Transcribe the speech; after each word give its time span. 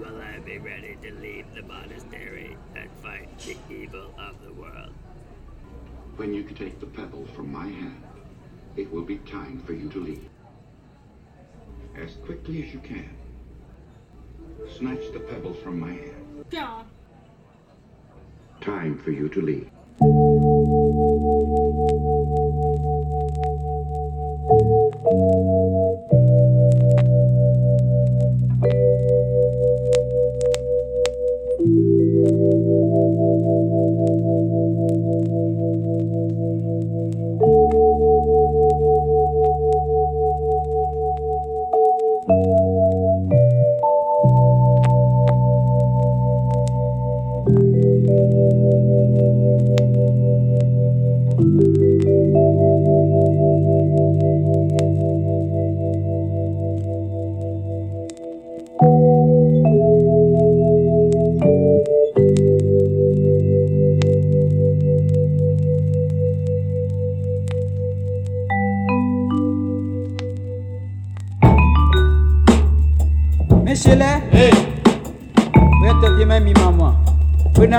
will 0.00 0.20
I 0.20 0.38
be 0.38 0.58
ready 0.58 0.96
to 1.02 1.12
leave 1.16 1.44
the 1.54 1.62
monastery 1.62 2.56
and 2.74 2.88
fight 3.02 3.28
the 3.40 3.56
evil 3.70 4.14
of 4.18 4.42
the 4.42 4.52
world? 4.52 4.92
When 6.16 6.32
you 6.32 6.42
take 6.42 6.80
the 6.80 6.86
pebble 6.86 7.26
from 7.36 7.52
my 7.52 7.66
hand, 7.66 8.02
it 8.76 8.90
will 8.90 9.02
be 9.02 9.18
time 9.18 9.62
for 9.66 9.74
you 9.74 9.90
to 9.90 10.00
leave. 10.00 10.28
As 11.96 12.14
quickly 12.24 12.64
as 12.64 12.72
you 12.72 12.80
can. 12.80 13.10
Snatch 14.78 15.12
the 15.12 15.20
pebble 15.20 15.54
from 15.54 15.78
my 15.78 15.92
hand. 15.92 16.44
Yeah. 16.50 16.82
Time 18.60 18.98
for 18.98 19.10
you 19.10 19.28
to 19.28 19.42
leave. 19.42 19.70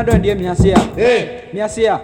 adɔ 0.01 0.13
deɛ 0.23 0.35
miase 0.35 0.73
a 0.73 0.81
miase 1.53 1.83
a. 1.87 2.01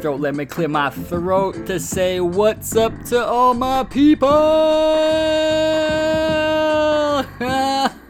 throat. 0.00 0.20
Let 0.20 0.34
me 0.34 0.46
clear 0.46 0.68
my 0.68 0.90
throat 0.90 1.66
to 1.66 1.78
say 1.78 2.20
what's 2.20 2.74
up 2.74 3.04
to 3.06 3.22
all 3.24 3.54
my 3.54 3.84
people 3.84 4.28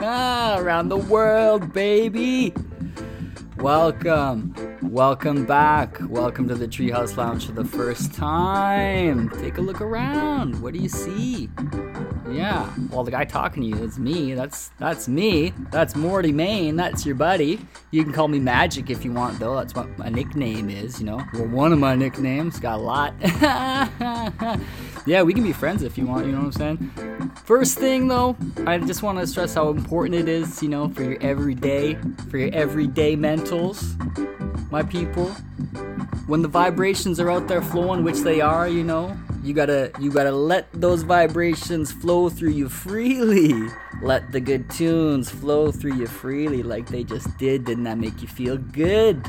around 0.01 0.89
the 0.89 0.97
world, 0.97 1.73
baby. 1.73 2.55
Welcome. 3.57 4.55
Welcome 4.83 5.45
back. 5.45 5.99
Welcome 6.09 6.49
to 6.49 6.55
the 6.55 6.69
Treehouse 6.69 7.17
Lounge 7.17 7.47
for 7.47 7.53
the 7.53 7.65
first 7.65 8.15
time. 8.15 9.29
Take 9.41 9.59
a 9.59 9.61
look 9.61 9.81
around. 9.81 10.63
What 10.63 10.75
do 10.75 10.79
you 10.79 10.89
see? 10.89 11.49
Yeah. 12.33 12.73
Well, 12.91 13.05
the 13.05 13.11
guy 13.11 13.25
talking 13.25 13.63
to 13.63 13.69
you 13.69 13.77
is 13.85 13.99
me. 13.99 14.35
That's 14.35 14.71
that's 14.79 15.09
me. 15.09 15.53
That's 15.71 15.97
Morty 15.97 16.33
Main. 16.33 16.77
That's 16.77 17.05
your 17.05 17.15
buddy. 17.15 17.61
You 17.91 18.05
can 18.05 18.13
call 18.13 18.29
me 18.29 18.39
Magic 18.39 18.91
if 18.91 19.05
you 19.05 19.13
want, 19.13 19.39
though. 19.39 19.57
That's 19.57 19.75
what 19.75 19.97
my 19.99 20.09
nickname 20.09 20.71
is. 20.71 21.01
You 21.01 21.07
know, 21.07 21.21
well, 21.35 21.49
one 21.49 21.73
of 21.73 21.79
my 21.79 21.95
nicknames. 21.95 22.59
Got 22.61 22.79
a 22.79 22.83
lot. 22.83 23.15
yeah, 25.07 25.23
we 25.23 25.35
can 25.35 25.43
be 25.43 25.53
friends 25.53 25.83
if 25.83 25.99
you 25.99 26.07
want. 26.07 26.27
You 26.27 26.33
know 26.33 26.45
what 26.45 26.61
I'm 26.61 26.79
saying? 26.79 27.31
First 27.45 27.79
thing, 27.79 28.09
though, 28.09 28.37
I 28.67 28.79
just 28.79 29.03
want 29.03 29.19
to 29.19 29.27
stress 29.27 29.55
how 29.55 29.71
important 29.71 30.15
it 30.15 30.29
is. 30.29 30.63
You 30.63 30.69
know, 30.69 30.89
for 30.89 31.03
your 31.03 31.19
everyday, 31.21 31.95
for 32.31 32.39
your 32.39 32.55
everyday 32.55 33.17
mentals, 33.17 33.97
my 34.71 34.83
people. 34.83 35.31
When 36.27 36.43
the 36.43 36.49
vibrations 36.49 37.19
are 37.19 37.29
out 37.29 37.49
there 37.49 37.61
flowing, 37.61 38.05
which 38.05 38.21
they 38.21 38.41
are, 38.41 38.69
you 38.69 38.85
know, 38.85 39.17
you 39.43 39.55
gotta 39.55 39.91
you 39.99 40.11
gotta 40.11 40.33
let 40.33 40.69
those 40.73 41.03
vibrations 41.03 41.93
flow 41.93 42.29
through 42.29 42.51
you 42.51 42.69
freely. 42.69 43.55
Let 44.03 44.33
the 44.33 44.41
good 44.41 44.71
tunes 44.71 45.31
flow 45.31 45.73
through 45.73 45.95
you 45.95 46.07
freely 46.07 46.63
like 46.63 46.89
they 46.89 47.05
just 47.05 47.37
did. 47.39 47.65
Didn't 47.65 47.85
that 47.85 47.99
make 47.99 48.23
you 48.23 48.29
feel 48.29 48.57
good? 48.57 49.23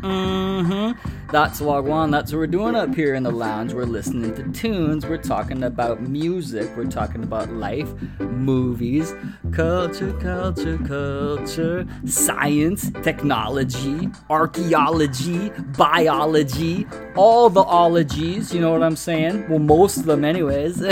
Mm-hmm. 0.00 1.23
That's 1.30 1.60
Wagwan. 1.60 2.10
That's 2.10 2.32
what 2.32 2.38
we're 2.38 2.46
doing 2.46 2.76
up 2.76 2.94
here 2.94 3.14
in 3.14 3.22
the 3.22 3.30
lounge. 3.30 3.72
We're 3.72 3.84
listening 3.84 4.34
to 4.36 4.50
tunes. 4.52 5.06
We're 5.06 5.16
talking 5.16 5.64
about 5.64 6.02
music. 6.02 6.70
We're 6.76 6.86
talking 6.86 7.22
about 7.22 7.50
life, 7.50 7.92
movies, 8.20 9.14
culture, 9.52 10.12
culture, 10.14 10.78
culture, 10.78 11.86
science, 12.04 12.90
technology, 13.02 14.10
archaeology, 14.30 15.50
biology, 15.76 16.86
all 17.16 17.50
the 17.50 17.62
ologies. 17.62 18.54
You 18.54 18.60
know 18.60 18.70
what 18.70 18.82
I'm 18.82 18.96
saying? 18.96 19.48
Well, 19.48 19.58
most 19.58 19.96
of 19.96 20.06
them, 20.06 20.24
anyways. 20.24 20.78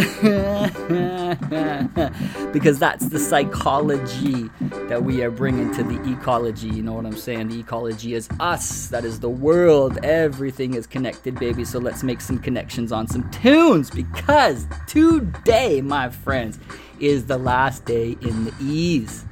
because 2.53 2.79
that's 2.79 3.07
the 3.07 3.19
psychology 3.19 4.51
that 4.89 5.03
we 5.03 5.23
are 5.23 5.31
bringing 5.31 5.73
to 5.75 5.83
the 5.83 6.13
ecology. 6.13 6.69
You 6.69 6.83
know 6.83 6.93
what 6.93 7.07
I'm 7.07 7.17
saying? 7.17 7.49
The 7.49 7.61
ecology 7.61 8.15
is 8.15 8.29
us. 8.41 8.89
That 8.89 9.05
is 9.05 9.21
the 9.21 9.31
world. 9.31 9.99
Is 10.25 10.87
connected, 10.87 11.39
baby. 11.39 11.65
So 11.65 11.79
let's 11.79 12.03
make 12.03 12.21
some 12.21 12.39
connections 12.39 12.93
on 12.93 13.07
some 13.07 13.29
tunes 13.31 13.91
because 13.91 14.67
today, 14.87 15.81
my 15.81 16.09
friends, 16.09 16.59
is 17.01 17.27
the 17.27 17.39
last 17.39 17.85
day 17.85 18.17
in 18.21 18.45
the 18.45 18.55
ease. 18.61 19.25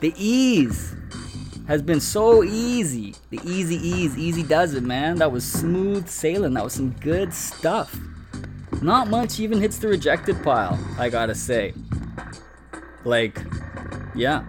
The 0.00 0.12
ease 0.16 0.94
has 1.66 1.82
been 1.82 2.00
so 2.00 2.42
easy. 2.44 3.14
The 3.30 3.40
easy 3.44 3.76
ease, 3.76 4.16
easy 4.16 4.42
does 4.42 4.74
it, 4.74 4.82
man. 4.82 5.16
That 5.16 5.32
was 5.32 5.44
smooth 5.44 6.08
sailing. 6.08 6.54
That 6.54 6.64
was 6.64 6.72
some 6.72 6.90
good 7.00 7.32
stuff. 7.32 7.98
Not 8.80 9.08
much 9.08 9.40
even 9.40 9.60
hits 9.60 9.78
the 9.78 9.88
rejected 9.88 10.42
pile, 10.42 10.78
I 10.98 11.08
gotta 11.08 11.34
say. 11.34 11.74
Like, 13.04 13.38
yeah. 14.14 14.44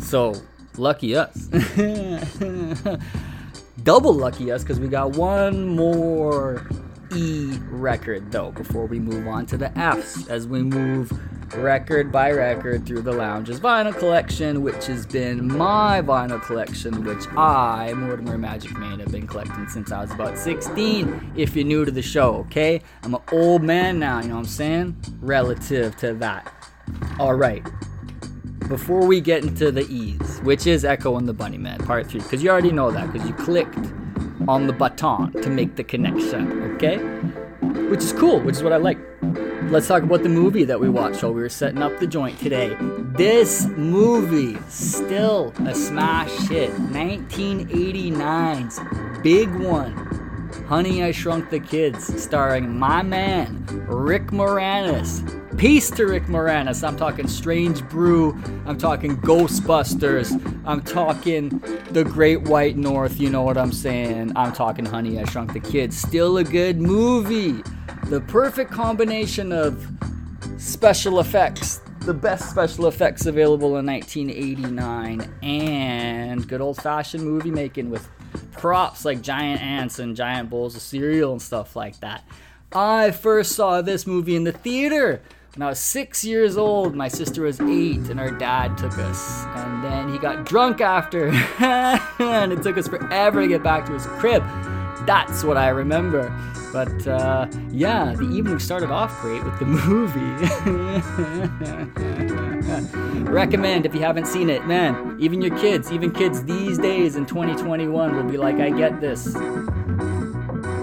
So, 0.00 0.34
lucky 0.76 1.14
us. 1.14 1.48
Double 3.90 4.14
lucky 4.14 4.52
us 4.52 4.62
because 4.62 4.78
we 4.78 4.86
got 4.86 5.16
one 5.16 5.66
more 5.66 6.64
E 7.12 7.58
record 7.70 8.30
though 8.30 8.52
before 8.52 8.86
we 8.86 9.00
move 9.00 9.26
on 9.26 9.46
to 9.46 9.56
the 9.56 9.76
F's 9.76 10.28
as 10.28 10.46
we 10.46 10.62
move 10.62 11.10
record 11.56 12.12
by 12.12 12.30
record 12.30 12.86
through 12.86 13.02
the 13.02 13.10
lounge's 13.10 13.58
vinyl 13.58 13.92
collection, 13.98 14.62
which 14.62 14.86
has 14.86 15.06
been 15.06 15.44
my 15.44 16.00
vinyl 16.02 16.40
collection, 16.40 17.02
which 17.02 17.26
I, 17.36 17.92
Mortimer 17.94 18.38
Magic 18.38 18.78
Man, 18.78 19.00
have 19.00 19.10
been 19.10 19.26
collecting 19.26 19.66
since 19.66 19.90
I 19.90 20.02
was 20.02 20.12
about 20.12 20.38
16. 20.38 21.32
If 21.34 21.56
you're 21.56 21.64
new 21.64 21.84
to 21.84 21.90
the 21.90 22.00
show, 22.00 22.36
okay? 22.46 22.82
I'm 23.02 23.16
an 23.16 23.22
old 23.32 23.64
man 23.64 23.98
now, 23.98 24.20
you 24.20 24.28
know 24.28 24.34
what 24.34 24.42
I'm 24.42 24.46
saying? 24.46 25.02
Relative 25.20 25.96
to 25.96 26.14
that. 26.14 26.54
All 27.18 27.34
right. 27.34 27.66
Before 28.68 29.04
we 29.04 29.20
get 29.20 29.42
into 29.42 29.72
the 29.72 29.84
E's, 29.92 30.29
which 30.42 30.66
is 30.66 30.84
Echo 30.84 31.16
and 31.16 31.26
the 31.28 31.34
Bunnymen, 31.34 31.84
part 31.86 32.06
three, 32.06 32.20
because 32.20 32.42
you 32.42 32.50
already 32.50 32.72
know 32.72 32.90
that, 32.90 33.12
because 33.12 33.28
you 33.28 33.34
clicked 33.34 33.78
on 34.48 34.66
the 34.66 34.72
button 34.72 35.30
to 35.42 35.50
make 35.50 35.76
the 35.76 35.84
connection, 35.84 36.74
okay? 36.74 36.96
Which 37.88 38.00
is 38.00 38.12
cool, 38.12 38.40
which 38.40 38.56
is 38.56 38.62
what 38.62 38.72
I 38.72 38.76
like. 38.76 38.98
Let's 39.70 39.86
talk 39.86 40.02
about 40.02 40.22
the 40.22 40.28
movie 40.28 40.64
that 40.64 40.80
we 40.80 40.88
watched 40.88 41.22
while 41.22 41.34
we 41.34 41.42
were 41.42 41.48
setting 41.48 41.82
up 41.82 41.98
the 42.00 42.06
joint 42.06 42.38
today. 42.40 42.76
This 43.16 43.66
movie, 43.76 44.58
still 44.68 45.52
a 45.66 45.74
smash 45.74 46.32
hit. 46.48 46.72
1989's 46.72 48.80
big 49.22 49.54
one. 49.54 49.94
Honey, 50.66 51.04
I 51.04 51.12
Shrunk 51.12 51.50
the 51.50 51.60
Kids, 51.60 52.20
starring 52.20 52.76
my 52.78 53.02
man, 53.02 53.64
Rick 53.88 54.28
Moranis. 54.28 55.39
Peace 55.60 55.90
to 55.90 56.06
Rick 56.06 56.22
Moranis. 56.22 56.82
I'm 56.82 56.96
talking 56.96 57.28
Strange 57.28 57.86
Brew. 57.90 58.32
I'm 58.64 58.78
talking 58.78 59.18
Ghostbusters. 59.18 60.32
I'm 60.64 60.80
talking 60.80 61.50
The 61.90 62.02
Great 62.02 62.40
White 62.48 62.78
North. 62.78 63.20
You 63.20 63.28
know 63.28 63.42
what 63.42 63.58
I'm 63.58 63.70
saying? 63.70 64.32
I'm 64.36 64.54
talking 64.54 64.86
Honey, 64.86 65.18
I 65.18 65.26
Shrunk 65.26 65.52
the 65.52 65.60
Kids. 65.60 65.98
Still 65.98 66.38
a 66.38 66.44
good 66.44 66.80
movie. 66.80 67.62
The 68.06 68.22
perfect 68.22 68.70
combination 68.70 69.52
of 69.52 69.86
special 70.56 71.20
effects. 71.20 71.82
The 72.06 72.14
best 72.14 72.48
special 72.48 72.86
effects 72.86 73.26
available 73.26 73.76
in 73.76 73.84
1989 73.84 75.30
and 75.42 76.48
good 76.48 76.62
old 76.62 76.78
fashioned 76.78 77.22
movie 77.22 77.50
making 77.50 77.90
with 77.90 78.08
props 78.52 79.04
like 79.04 79.20
giant 79.20 79.60
ants 79.60 79.98
and 79.98 80.16
giant 80.16 80.48
bowls 80.48 80.74
of 80.74 80.80
cereal 80.80 81.32
and 81.32 81.42
stuff 81.42 81.76
like 81.76 82.00
that. 82.00 82.24
I 82.72 83.10
first 83.10 83.52
saw 83.52 83.82
this 83.82 84.06
movie 84.06 84.36
in 84.36 84.44
the 84.44 84.52
theater 84.52 85.20
when 85.54 85.62
I 85.62 85.68
was 85.68 85.78
six 85.78 86.24
years 86.24 86.56
old. 86.56 86.94
My 86.94 87.08
sister 87.08 87.42
was 87.42 87.60
eight, 87.60 88.08
and 88.08 88.20
our 88.20 88.30
dad 88.30 88.78
took 88.78 88.96
us. 88.98 89.44
And 89.56 89.84
then 89.84 90.12
he 90.12 90.18
got 90.18 90.44
drunk 90.46 90.80
after, 90.80 91.28
and 91.58 92.52
it 92.52 92.62
took 92.62 92.78
us 92.78 92.88
forever 92.88 93.42
to 93.42 93.48
get 93.48 93.62
back 93.62 93.86
to 93.86 93.92
his 93.92 94.06
crib. 94.06 94.42
That's 95.06 95.42
what 95.42 95.56
I 95.56 95.68
remember. 95.68 96.32
But 96.72 97.06
uh, 97.06 97.48
yeah, 97.70 98.14
the 98.16 98.30
evening 98.30 98.60
started 98.60 98.90
off 98.90 99.20
great 99.20 99.42
with 99.42 99.58
the 99.58 99.66
movie. 99.66 100.20
Recommend 103.30 103.86
if 103.86 103.94
you 103.94 104.00
haven't 104.00 104.26
seen 104.26 104.48
it, 104.48 104.66
man. 104.66 105.16
Even 105.18 105.40
your 105.40 105.56
kids, 105.58 105.90
even 105.90 106.12
kids 106.12 106.44
these 106.44 106.78
days 106.78 107.16
in 107.16 107.26
2021 107.26 108.14
will 108.14 108.22
be 108.30 108.36
like, 108.36 108.56
I 108.56 108.70
get 108.70 109.00
this. 109.00 109.34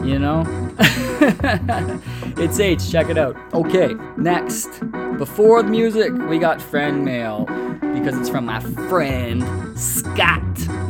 You 0.07 0.19
know? 0.19 0.45
it's 2.37 2.61
H, 2.61 2.89
check 2.89 3.09
it 3.09 3.17
out. 3.17 3.35
Okay, 3.53 3.93
next. 4.15 4.69
Before 5.17 5.61
the 5.61 5.69
music, 5.69 6.13
we 6.13 6.39
got 6.39 6.61
friend 6.61 7.03
mail 7.03 7.43
because 7.81 8.17
it's 8.17 8.29
from 8.29 8.45
my 8.45 8.61
friend 8.89 9.43
Scott. 9.77 10.41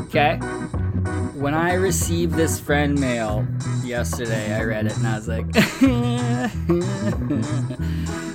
Okay? 0.05 0.35
When 1.33 1.55
I 1.55 1.73
received 1.73 2.35
this 2.35 2.59
friend 2.59 2.99
mail 2.99 3.47
yesterday, 3.83 4.53
I 4.53 4.63
read 4.63 4.85
it 4.85 4.95
and 4.97 5.07
I 5.07 5.15
was 5.15 5.27
like, 5.27 5.47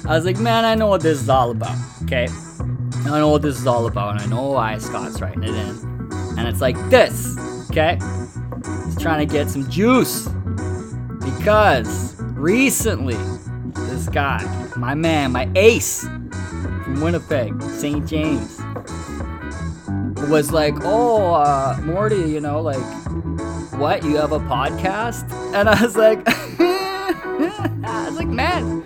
I 0.04 0.16
was 0.16 0.24
like, 0.24 0.38
man, 0.38 0.64
I 0.64 0.74
know 0.74 0.88
what 0.88 1.02
this 1.02 1.22
is 1.22 1.28
all 1.28 1.52
about. 1.52 1.76
Okay? 2.02 2.26
I 3.06 3.20
know 3.20 3.28
what 3.28 3.42
this 3.42 3.56
is 3.56 3.68
all 3.68 3.86
about, 3.86 4.12
and 4.12 4.20
I 4.20 4.26
know 4.26 4.50
why 4.50 4.78
Scott's 4.78 5.20
writing 5.20 5.44
it 5.44 5.54
in. 5.54 5.76
And 6.38 6.48
it's 6.48 6.60
like 6.60 6.76
this, 6.90 7.36
okay? 7.70 8.00
He's 8.84 9.00
trying 9.00 9.26
to 9.26 9.32
get 9.32 9.48
some 9.48 9.70
juice. 9.70 10.28
Because 11.24 12.14
recently, 12.20 13.16
this 13.74 14.08
guy, 14.08 14.44
my 14.76 14.94
man, 14.94 15.32
my 15.32 15.50
ace 15.54 16.02
from 16.02 17.00
Winnipeg, 17.00 17.60
St. 17.62 18.06
James, 18.06 18.60
was 20.28 20.52
like, 20.52 20.74
oh, 20.82 21.34
uh, 21.34 21.78
Morty, 21.84 22.16
you 22.16 22.40
know, 22.40 22.60
like, 22.60 22.82
what? 23.78 24.04
You 24.04 24.16
have 24.16 24.32
a 24.32 24.40
podcast? 24.40 25.30
And 25.54 25.68
I 25.68 25.82
was 25.82 25.96
like, 25.96 26.22
I 26.26 28.06
was 28.08 28.16
like, 28.16 28.28
man, 28.28 28.82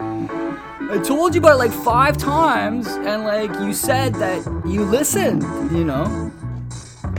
I 0.91 0.99
told 0.99 1.35
you 1.35 1.41
about 1.41 1.55
it 1.55 1.59
like 1.59 1.73
five 1.73 2.17
times, 2.17 2.87
and 2.87 3.25
like 3.25 3.51
you 3.61 3.73
said 3.73 4.15
that 4.17 4.45
you 4.67 4.85
listened, 4.85 5.43
you 5.73 5.85
know. 5.85 6.33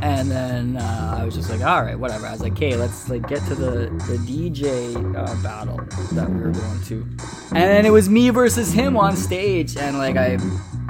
And 0.01 0.29
then 0.29 0.77
uh, 0.77 1.17
I 1.19 1.25
was 1.25 1.35
just 1.35 1.49
like, 1.49 1.61
all 1.61 1.81
right, 1.83 1.97
whatever. 1.97 2.27
I 2.27 2.31
was 2.31 2.41
like, 2.41 2.53
okay, 2.53 2.75
let's 2.75 3.09
like 3.09 3.27
get 3.27 3.43
to 3.45 3.55
the 3.55 3.89
the 4.07 4.17
DJ 4.17 4.95
uh, 5.15 5.41
battle 5.41 5.77
that 6.13 6.29
we 6.29 6.41
were 6.41 6.51
going 6.51 6.81
to. 6.83 7.01
And 7.49 7.63
then 7.63 7.85
it 7.85 7.91
was 7.91 8.09
me 8.09 8.29
versus 8.29 8.71
him 8.71 8.97
on 8.97 9.15
stage, 9.15 9.77
and 9.77 9.97
like 9.97 10.17
I 10.17 10.37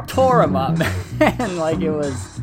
tore 0.07 0.43
him 0.43 0.55
up, 0.55 0.79
and 1.19 1.57
like 1.57 1.81
it 1.81 1.91
was 1.91 2.39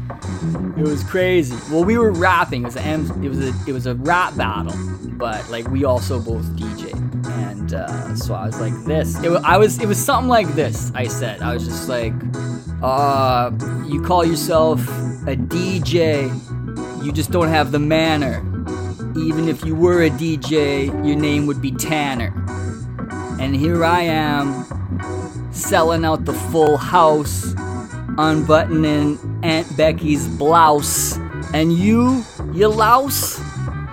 it 0.76 0.83
was 0.83 1.04
crazy. 1.04 1.56
Well, 1.71 1.85
we 1.85 1.99
were 1.99 2.12
rapping. 2.12 2.62
It 2.62 2.66
was 2.66 2.76
a 2.76 3.23
it 3.23 3.28
was 3.28 3.38
a 3.40 3.54
it 3.68 3.73
was 3.73 3.87
a 3.87 3.94
rap 3.94 4.37
battle, 4.37 4.75
but 5.18 5.49
like 5.50 5.68
we 5.68 5.85
also 5.85 6.21
both 6.21 6.44
DJ, 6.56 6.92
and 7.26 7.75
uh, 7.75 8.16
so 8.16 8.35
I 8.35 8.47
was 8.47 8.61
like 8.61 8.75
this. 8.85 9.23
It, 9.23 9.30
I 9.44 9.59
was 9.59 9.80
it 9.80 9.87
was 9.87 10.02
something 10.02 10.28
like 10.28 10.49
this. 10.54 10.90
I 10.94 11.06
said 11.06 11.42
I 11.42 11.54
was 11.54 11.64
just 11.64 11.88
like, 11.88 12.12
uh, 12.83 13.50
you 13.87 14.02
call 14.02 14.25
yourself 14.25 14.80
a 15.26 15.37
DJ, 15.37 16.28
you 17.04 17.12
just 17.12 17.30
don't 17.30 17.49
have 17.49 17.70
the 17.70 17.78
manner. 17.78 18.38
Even 19.16 19.49
if 19.49 19.64
you 19.64 19.75
were 19.75 20.02
a 20.02 20.11
DJ, 20.11 20.87
your 21.06 21.16
name 21.16 21.46
would 21.46 21.61
be 21.61 21.70
Tanner. 21.70 22.32
And 23.38 23.54
here 23.54 23.84
I 23.84 24.00
am, 24.00 25.52
selling 25.52 26.04
out 26.04 26.25
the 26.25 26.32
full 26.32 26.78
house, 26.78 27.54
unbuttoning 28.16 29.18
Aunt 29.42 29.76
Becky's 29.76 30.26
blouse. 30.26 31.18
And 31.52 31.73
you, 31.75 32.25
you 32.52 32.68
louse? 32.68 33.38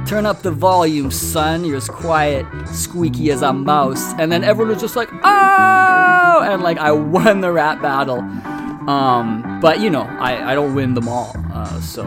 Turn 0.08 0.25
up 0.25 0.41
the 0.41 0.51
volume, 0.51 1.12
son. 1.12 1.65
You're 1.65 1.77
as 1.77 1.89
quiet, 1.89 2.46
squeaky 2.70 3.30
as 3.32 3.41
a 3.41 3.51
mouse. 3.51 4.13
And 4.13 4.32
then 4.32 4.44
everyone 4.44 4.74
was 4.74 4.82
just 4.82 4.96
like, 4.96 5.10
oh! 5.24 6.46
And 6.50 6.63
like, 6.63 6.77
I 6.77 6.91
won 6.91 7.41
the 7.41 7.51
rap 7.51 7.82
battle. 7.82 8.20
Um, 8.89 9.60
but 9.62 9.80
you 9.80 9.89
know, 9.89 10.01
I, 10.01 10.51
I 10.51 10.56
don't 10.56 10.74
win 10.74 10.96
them 10.96 11.08
all. 11.08 11.34
Uh, 11.53 11.80
so 11.82 12.03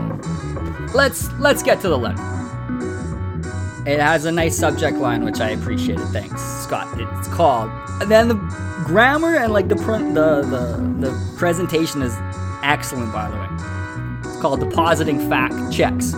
let's 0.92 1.30
let's 1.34 1.62
get 1.62 1.80
to 1.82 1.88
the 1.88 1.98
letter. 1.98 2.22
It 3.86 4.00
has 4.00 4.24
a 4.24 4.32
nice 4.32 4.58
subject 4.58 4.96
line, 4.96 5.24
which 5.24 5.40
I 5.40 5.50
appreciated. 5.50 6.06
Thanks, 6.08 6.42
Scott. 6.42 6.88
It's 6.98 7.28
called. 7.28 7.70
And 8.00 8.10
then 8.10 8.28
the 8.28 8.34
grammar 8.84 9.36
and 9.36 9.52
like 9.52 9.68
the 9.68 9.76
pr- 9.76 9.98
the, 9.98 10.42
the 10.42 11.06
the 11.06 11.34
presentation 11.36 12.02
is 12.02 12.14
excellent, 12.62 13.12
by 13.12 13.30
the 13.30 13.36
way. 13.36 14.30
It's 14.30 14.40
called 14.40 14.60
depositing 14.60 15.28
fact 15.28 15.72
checks. 15.72 16.14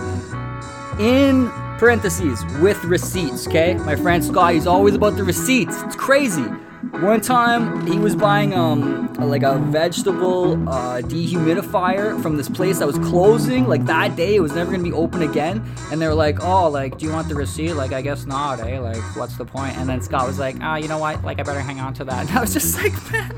In 0.99 1.49
parentheses 1.77 2.43
with 2.61 2.83
receipts. 2.85 3.47
Okay, 3.47 3.75
my 3.75 3.95
friend 3.95 4.23
Scott, 4.23 4.53
he's 4.53 4.65
always 4.67 4.95
about 4.95 5.15
the 5.15 5.23
receipts. 5.23 5.81
It's 5.83 5.95
crazy. 5.95 6.45
One 6.91 7.21
time 7.21 7.85
he 7.85 7.99
was 7.99 8.15
buying 8.15 8.53
um 8.53 9.13
like 9.15 9.43
a 9.43 9.57
vegetable 9.57 10.53
uh, 10.69 11.01
dehumidifier 11.01 12.21
from 12.21 12.37
this 12.37 12.49
place 12.49 12.79
that 12.79 12.87
was 12.87 12.97
closing. 12.99 13.67
Like 13.67 13.85
that 13.85 14.15
day, 14.15 14.35
it 14.35 14.39
was 14.41 14.53
never 14.53 14.71
gonna 14.71 14.83
be 14.83 14.93
open 14.93 15.21
again. 15.21 15.63
And 15.91 16.01
they 16.01 16.07
were 16.07 16.13
like, 16.13 16.43
"Oh, 16.43 16.69
like, 16.69 16.97
do 16.97 17.05
you 17.05 17.11
want 17.11 17.27
the 17.27 17.35
receipt?" 17.35 17.73
Like, 17.73 17.93
I 17.93 18.01
guess 18.01 18.25
not, 18.25 18.59
eh? 18.59 18.79
Like, 18.79 19.01
what's 19.15 19.37
the 19.37 19.45
point? 19.45 19.77
And 19.77 19.89
then 19.89 20.01
Scott 20.01 20.27
was 20.27 20.39
like, 20.39 20.55
"Ah, 20.61 20.77
you 20.77 20.87
know 20.87 20.97
what? 20.97 21.23
Like, 21.23 21.39
I 21.39 21.43
better 21.43 21.59
hang 21.59 21.79
on 21.79 21.93
to 21.95 22.03
that." 22.05 22.17
And 22.27 22.37
I 22.37 22.41
was 22.41 22.53
just 22.53 22.77
like, 22.77 22.93
"Man." 23.11 23.33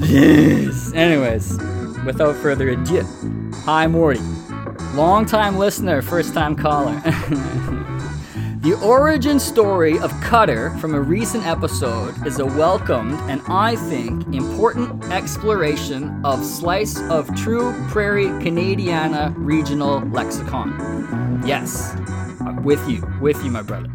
yes. 0.02 0.92
Anyways, 0.94 1.58
without 2.04 2.36
further 2.36 2.70
ado, 2.70 3.06
hi 3.64 3.86
Morty, 3.86 4.20
long 4.94 5.26
time 5.26 5.58
listener, 5.58 6.02
first 6.02 6.34
time 6.34 6.56
caller. 6.56 7.00
The 8.62 8.78
origin 8.80 9.40
story 9.40 9.98
of 9.98 10.12
Cutter 10.20 10.70
from 10.78 10.94
a 10.94 11.00
recent 11.00 11.44
episode 11.44 12.24
is 12.24 12.38
a 12.38 12.46
welcomed 12.46 13.18
and 13.28 13.42
I 13.48 13.74
think 13.74 14.24
important 14.32 15.02
exploration 15.06 16.24
of 16.24 16.44
slice 16.44 16.96
of 17.10 17.34
true 17.34 17.74
prairie 17.88 18.26
Canadiana 18.26 19.34
regional 19.36 20.02
lexicon. 20.10 21.42
Yes, 21.44 21.96
I'm 22.38 22.62
with 22.62 22.88
you, 22.88 23.04
with 23.20 23.42
you, 23.42 23.50
my 23.50 23.62
brother. 23.62 23.88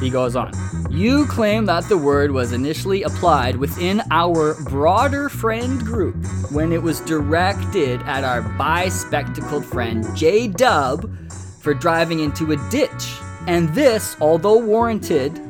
He 0.00 0.08
goes 0.08 0.36
on. 0.36 0.54
You 0.88 1.26
claim 1.26 1.66
that 1.66 1.86
the 1.90 1.98
word 1.98 2.30
was 2.30 2.52
initially 2.52 3.02
applied 3.02 3.56
within 3.56 4.00
our 4.10 4.54
broader 4.70 5.28
friend 5.28 5.80
group 5.80 6.16
when 6.50 6.72
it 6.72 6.82
was 6.82 7.00
directed 7.00 8.00
at 8.04 8.24
our 8.24 8.40
bi-spectacled 8.40 9.66
friend 9.66 10.06
J 10.16 10.48
Dub 10.48 11.14
for 11.60 11.74
driving 11.74 12.20
into 12.20 12.52
a 12.52 12.70
ditch. 12.70 13.18
And 13.46 13.68
this, 13.70 14.16
although 14.20 14.58
warranted, 14.58 15.40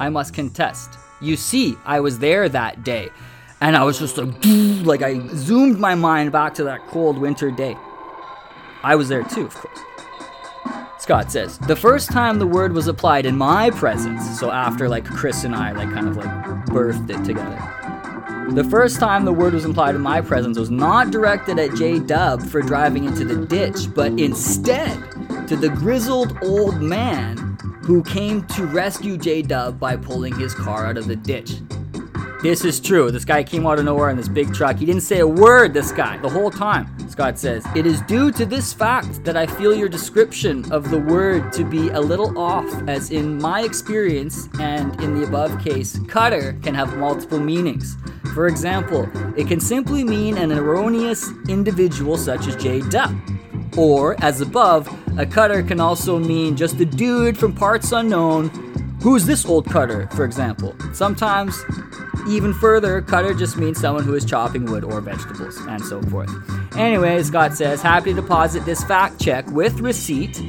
I 0.00 0.08
must 0.08 0.34
contest. 0.34 0.98
You 1.20 1.36
see, 1.36 1.76
I 1.84 2.00
was 2.00 2.18
there 2.18 2.48
that 2.48 2.84
day, 2.84 3.10
and 3.60 3.76
I 3.76 3.84
was 3.84 3.98
just 3.98 4.18
like, 4.18 4.34
like 4.84 5.02
I 5.02 5.20
zoomed 5.28 5.78
my 5.78 5.94
mind 5.94 6.32
back 6.32 6.54
to 6.54 6.64
that 6.64 6.86
cold 6.88 7.18
winter 7.18 7.50
day. 7.50 7.76
I 8.82 8.94
was 8.96 9.08
there 9.08 9.22
too, 9.22 9.46
of 9.46 9.54
course. 9.54 9.78
Scott 10.98 11.30
says, 11.30 11.58
the 11.58 11.76
first 11.76 12.10
time 12.10 12.38
the 12.38 12.46
word 12.46 12.72
was 12.72 12.88
applied 12.88 13.24
in 13.24 13.36
my 13.36 13.70
presence, 13.70 14.38
so 14.38 14.50
after 14.50 14.88
like 14.88 15.04
Chris 15.04 15.44
and 15.44 15.54
I 15.54 15.72
like 15.72 15.90
kind 15.92 16.08
of 16.08 16.16
like 16.16 16.28
birthed 16.66 17.08
it 17.08 17.24
together. 17.24 17.56
The 18.50 18.64
first 18.64 18.98
time 18.98 19.24
the 19.24 19.32
word 19.32 19.54
was 19.54 19.64
implied 19.64 19.94
in 19.94 20.00
my 20.00 20.20
presence 20.20 20.58
was 20.58 20.70
not 20.70 21.10
directed 21.10 21.58
at 21.58 21.74
J 21.76 21.98
Dub 21.98 22.42
for 22.42 22.62
driving 22.62 23.04
into 23.04 23.24
the 23.24 23.46
ditch, 23.46 23.94
but 23.94 24.18
instead 24.18 24.96
to 25.48 25.56
the 25.56 25.70
grizzled 25.70 26.36
old 26.42 26.82
man 26.82 27.36
who 27.82 28.02
came 28.02 28.46
to 28.48 28.66
rescue 28.66 29.16
J 29.16 29.40
Dub 29.40 29.80
by 29.80 29.96
pulling 29.96 30.38
his 30.38 30.52
car 30.52 30.84
out 30.86 30.98
of 30.98 31.06
the 31.06 31.16
ditch. 31.16 31.62
This 32.42 32.66
is 32.66 32.78
true. 32.78 33.10
This 33.10 33.24
guy 33.24 33.42
came 33.42 33.66
out 33.66 33.78
of 33.78 33.86
nowhere 33.86 34.10
in 34.10 34.16
this 34.18 34.28
big 34.28 34.52
truck. 34.52 34.76
He 34.76 34.84
didn't 34.84 35.00
say 35.00 35.20
a 35.20 35.26
word, 35.26 35.72
this 35.72 35.90
guy, 35.90 36.18
the 36.18 36.28
whole 36.28 36.50
time. 36.50 36.86
Scott 37.08 37.38
says, 37.38 37.64
It 37.74 37.86
is 37.86 38.02
due 38.02 38.30
to 38.32 38.44
this 38.44 38.74
fact 38.74 39.24
that 39.24 39.38
I 39.38 39.46
feel 39.46 39.74
your 39.74 39.88
description 39.88 40.70
of 40.70 40.90
the 40.90 41.00
word 41.00 41.50
to 41.54 41.64
be 41.64 41.88
a 41.88 42.00
little 42.00 42.38
off, 42.38 42.70
as 42.86 43.10
in 43.10 43.38
my 43.38 43.62
experience 43.62 44.50
and 44.60 45.00
in 45.00 45.18
the 45.18 45.26
above 45.26 45.58
case, 45.64 45.98
cutter 46.08 46.58
can 46.62 46.74
have 46.74 46.96
multiple 46.98 47.40
meanings. 47.40 47.96
For 48.34 48.48
example, 48.48 49.08
it 49.34 49.48
can 49.48 49.60
simply 49.60 50.04
mean 50.04 50.36
an 50.36 50.52
erroneous 50.52 51.30
individual 51.48 52.18
such 52.18 52.46
as 52.46 52.54
J 52.54 52.82
Duck. 52.82 53.14
Or, 53.78 54.16
as 54.24 54.40
above, 54.40 54.88
a 55.16 55.24
cutter 55.24 55.62
can 55.62 55.78
also 55.78 56.18
mean 56.18 56.56
just 56.56 56.80
a 56.80 56.84
dude 56.84 57.38
from 57.38 57.54
parts 57.54 57.92
unknown. 57.92 58.48
Who's 59.00 59.24
this 59.24 59.46
old 59.46 59.66
cutter, 59.66 60.08
for 60.16 60.24
example? 60.24 60.74
Sometimes, 60.92 61.56
even 62.26 62.52
further, 62.54 63.02
cutter 63.02 63.34
just 63.34 63.56
means 63.56 63.80
someone 63.80 64.04
who 64.04 64.14
is 64.14 64.24
chopping 64.24 64.64
wood 64.66 64.84
or 64.84 65.00
vegetables, 65.00 65.58
and 65.68 65.84
so 65.84 66.00
forth. 66.02 66.30
Anyway, 66.76 67.22
Scott 67.22 67.54
says, 67.54 67.82
happy 67.82 68.14
to 68.14 68.20
deposit 68.20 68.64
this 68.64 68.82
fact 68.84 69.20
check 69.20 69.46
with 69.50 69.80
receipt, 69.80 70.40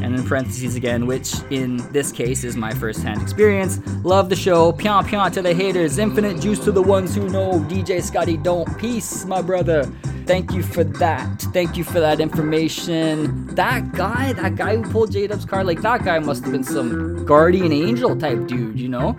and 0.00 0.14
in 0.14 0.24
parentheses 0.24 0.76
again, 0.76 1.06
which 1.06 1.34
in 1.50 1.76
this 1.92 2.12
case 2.12 2.44
is 2.44 2.56
my 2.56 2.72
first 2.72 3.02
hand 3.02 3.20
experience. 3.20 3.80
Love 4.04 4.28
the 4.28 4.36
show. 4.36 4.72
Pion 4.72 5.04
pion 5.04 5.32
to 5.32 5.42
the 5.42 5.52
haters. 5.52 5.98
Infinite 5.98 6.40
juice 6.40 6.58
to 6.60 6.72
the 6.72 6.82
ones 6.82 7.14
who 7.14 7.28
know. 7.28 7.60
DJ 7.68 8.02
Scotty 8.02 8.36
don't. 8.36 8.78
Peace, 8.78 9.24
my 9.24 9.42
brother. 9.42 9.84
Thank 10.24 10.52
you 10.52 10.62
for 10.62 10.84
that. 10.84 11.40
Thank 11.54 11.76
you 11.76 11.84
for 11.84 12.00
that 12.00 12.20
information. 12.20 13.46
That 13.54 13.92
guy, 13.92 14.34
that 14.34 14.56
guy 14.56 14.76
who 14.76 14.90
pulled 14.90 15.10
J 15.10 15.26
Dub's 15.26 15.44
car, 15.44 15.64
like 15.64 15.80
that 15.82 16.04
guy 16.04 16.18
must 16.18 16.44
have 16.44 16.52
been 16.52 16.64
some 16.64 17.24
guardian 17.24 17.72
angel 17.72 18.14
type 18.14 18.46
dude, 18.46 18.78
you 18.78 18.88
know? 18.88 19.16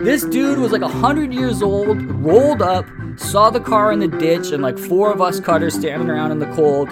This 0.00 0.24
dude 0.24 0.58
was 0.58 0.72
like 0.72 0.80
100 0.80 1.32
years 1.32 1.62
old, 1.62 2.00
rolled 2.24 2.62
up, 2.62 2.86
saw 3.16 3.50
the 3.50 3.60
car 3.60 3.92
in 3.92 3.98
the 3.98 4.08
ditch, 4.08 4.50
and 4.50 4.62
like 4.62 4.78
four 4.78 5.12
of 5.12 5.20
us 5.20 5.40
cutters 5.40 5.74
standing 5.74 6.08
around 6.08 6.32
in 6.32 6.38
the 6.38 6.50
cold. 6.54 6.88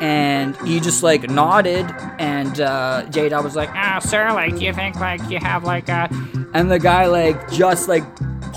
And 0.00 0.56
he 0.58 0.80
just 0.80 1.04
like 1.04 1.28
nodded, 1.30 1.86
and 2.18 2.60
uh, 2.60 3.04
J 3.10 3.28
Dub 3.28 3.44
was 3.44 3.56
like, 3.56 3.68
"Ah, 3.74 4.00
sir, 4.00 4.32
like, 4.32 4.56
do 4.56 4.64
you 4.64 4.72
think 4.72 4.96
like 4.96 5.20
you 5.30 5.38
have 5.38 5.64
like 5.64 5.88
a?" 5.88 6.08
And 6.52 6.70
the 6.70 6.78
guy 6.78 7.06
like 7.06 7.50
just 7.50 7.88
like 7.88 8.04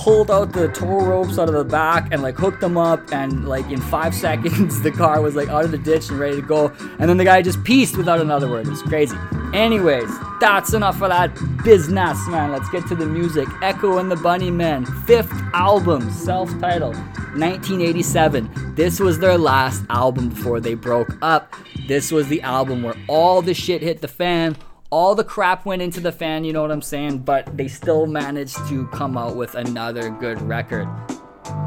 pulled 0.01 0.31
out 0.31 0.51
the 0.51 0.67
tow 0.69 0.99
ropes 0.99 1.37
out 1.37 1.47
of 1.47 1.53
the 1.53 1.63
back 1.63 2.11
and 2.11 2.23
like 2.23 2.35
hooked 2.35 2.59
them 2.59 2.75
up, 2.75 3.13
and 3.13 3.47
like 3.47 3.69
in 3.69 3.79
five 3.79 4.15
seconds 4.25 4.81
the 4.81 4.89
car 4.91 5.21
was 5.21 5.35
like 5.35 5.47
out 5.47 5.63
of 5.63 5.69
the 5.69 5.77
ditch 5.77 6.09
and 6.09 6.19
ready 6.19 6.37
to 6.37 6.41
go. 6.41 6.69
And 6.97 7.07
then 7.07 7.17
the 7.17 7.23
guy 7.23 7.43
just 7.43 7.63
pieced 7.63 7.95
without 7.95 8.19
another 8.19 8.49
word. 8.49 8.67
It's 8.67 8.81
crazy. 8.81 9.15
Anyways, 9.53 10.09
that's 10.39 10.73
enough 10.73 10.97
for 10.97 11.07
that 11.07 11.35
business, 11.63 12.17
man. 12.29 12.51
Let's 12.51 12.69
get 12.69 12.87
to 12.87 12.95
the 12.95 13.05
music. 13.05 13.47
Echo 13.61 13.99
and 13.99 14.09
the 14.09 14.15
Bunny 14.15 14.49
Bunnymen, 14.49 15.05
fifth 15.05 15.31
album, 15.53 16.09
self-titled, 16.09 16.95
1987. 16.95 18.73
This 18.75 18.99
was 18.99 19.19
their 19.19 19.37
last 19.37 19.83
album 19.89 20.29
before 20.29 20.59
they 20.59 20.73
broke 20.73 21.15
up. 21.21 21.53
This 21.87 22.11
was 22.11 22.27
the 22.27 22.41
album 22.41 22.81
where 22.81 22.95
all 23.07 23.43
the 23.43 23.53
shit 23.53 23.83
hit 23.83 24.01
the 24.01 24.07
fan. 24.07 24.57
All 24.93 25.15
the 25.15 25.23
crap 25.23 25.65
went 25.65 25.81
into 25.81 26.01
the 26.01 26.11
fan, 26.11 26.43
you 26.43 26.51
know 26.51 26.61
what 26.61 26.69
I'm 26.69 26.81
saying? 26.81 27.19
But 27.19 27.55
they 27.55 27.69
still 27.69 28.07
managed 28.07 28.57
to 28.67 28.87
come 28.87 29.17
out 29.17 29.37
with 29.37 29.55
another 29.55 30.09
good 30.09 30.41
record. 30.41 30.85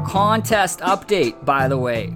Contest 0.05 0.81
update, 0.81 1.43
by 1.43 1.67
the 1.67 1.75
way. 1.75 2.15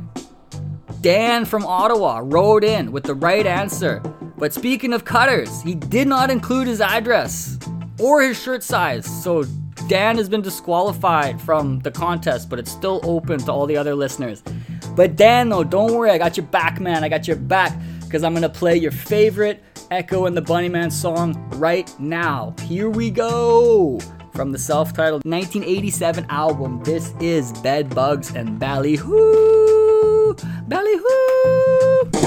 Dan 1.02 1.46
from 1.46 1.66
Ottawa 1.66 2.22
rode 2.24 2.64
in 2.64 2.92
with 2.92 3.06
the 3.06 3.16
right 3.16 3.48
answer. 3.48 4.02
But 4.38 4.54
speaking 4.54 4.94
of 4.94 5.04
cutters, 5.04 5.64
he 5.64 5.74
did 5.74 6.08
not 6.08 6.30
include 6.30 6.68
his 6.68 6.80
address 6.80 7.58
or 8.00 8.22
his 8.22 8.40
shirt 8.40 8.62
size. 8.62 9.08
So 9.24 9.46
Dan 9.88 10.16
has 10.18 10.30
been 10.30 10.44
disqualified 10.44 11.42
from 11.42 11.80
the 11.80 11.90
contest, 11.90 12.52
but 12.52 12.60
it's 12.60 12.72
still 12.72 13.00
open 13.02 13.40
to 13.40 13.52
all 13.52 13.66
the 13.66 13.78
other 13.78 13.96
listeners. 13.96 14.44
But 14.96 15.16
Dan, 15.16 15.50
though, 15.50 15.64
don't 15.64 15.92
worry, 15.92 16.12
I 16.12 16.20
got 16.20 16.38
your 16.38 16.46
back, 16.46 16.80
man. 16.80 17.04
I 17.04 17.10
got 17.10 17.28
your 17.28 17.38
back 17.38 17.76
because 18.02 18.24
I'm 18.24 18.36
gonna 18.36 18.48
play 18.48 18.78
your 18.78 18.92
favorite 18.92 19.64
Echo 19.92 20.26
and 20.28 20.38
the 20.38 20.42
Bunnymen 20.42 20.92
song 20.92 21.36
right 21.56 21.92
now. 22.00 22.54
Here 22.62 22.90
we 22.90 23.10
go. 23.10 24.00
From 24.34 24.52
the 24.52 24.60
self 24.60 24.94
titled 24.94 25.26
1987 25.26 26.28
album, 26.30 26.84
this 26.84 27.14
is 27.20 27.52
Bed 27.64 27.94
Bugs 27.94 28.36
and 28.36 28.60
Ballyhoo! 28.60 30.36
Ballyhoo! 30.68 32.19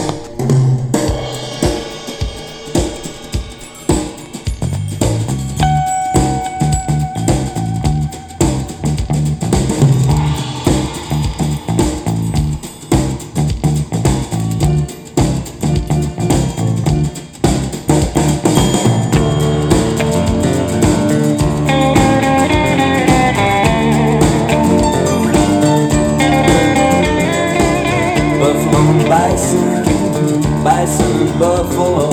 Bison 30.63 31.39
buffalo, 31.41 32.11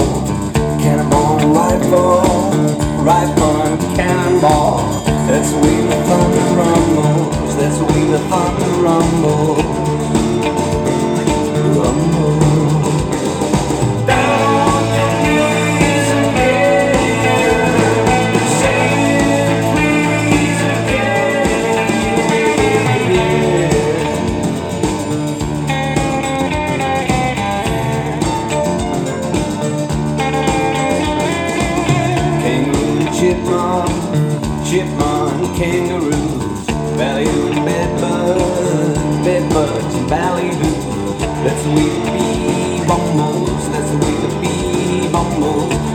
cannonball 0.80 1.38
rifle, 1.54 2.22
rifle 3.04 3.78
cannonball. 3.96 5.04
That's 5.28 5.52
the 5.52 5.58
the 5.60 5.96
thunder 6.08 6.56
rumbles. 6.58 7.56
That's 7.58 7.78
the 7.78 7.86
the 7.86 8.20
thunder 8.30 8.72
rumbles. 8.82 9.64
Rumble. 11.78 12.49
kangaroos, 35.60 36.66
ballyhoo 36.96 37.52
and 37.52 37.66
bedbugs, 37.66 39.26
bedbugs 39.26 39.96
and 39.96 40.10
ballyhoo. 40.10 41.20
That's 41.44 41.64
the 41.64 41.72
way 41.76 41.90
to 41.96 42.02
be, 42.14 42.86
bombos. 42.88 43.72
That's 43.74 43.92
the 43.92 43.98
way 43.98 44.16
to 44.24 44.30
be, 44.40 45.10
bombos. 45.10 45.89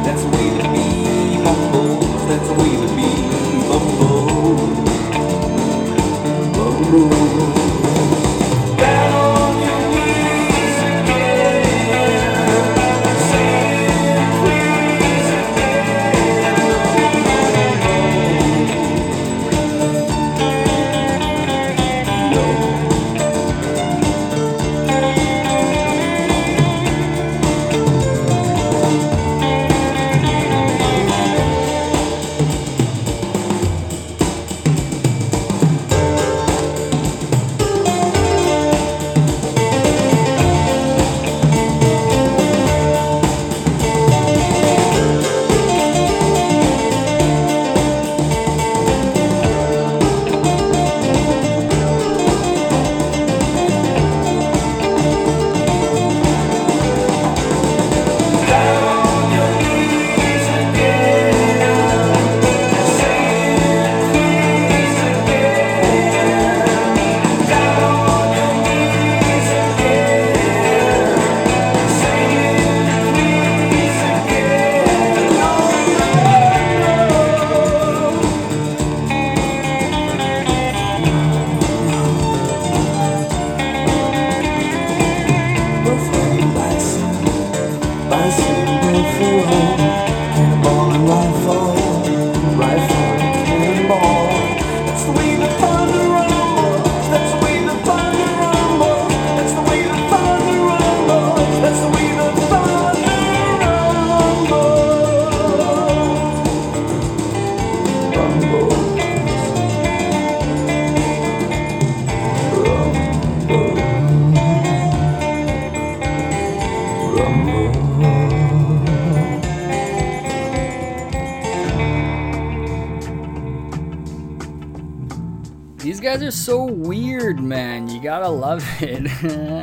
Love 128.54 128.82
it. 128.82 129.50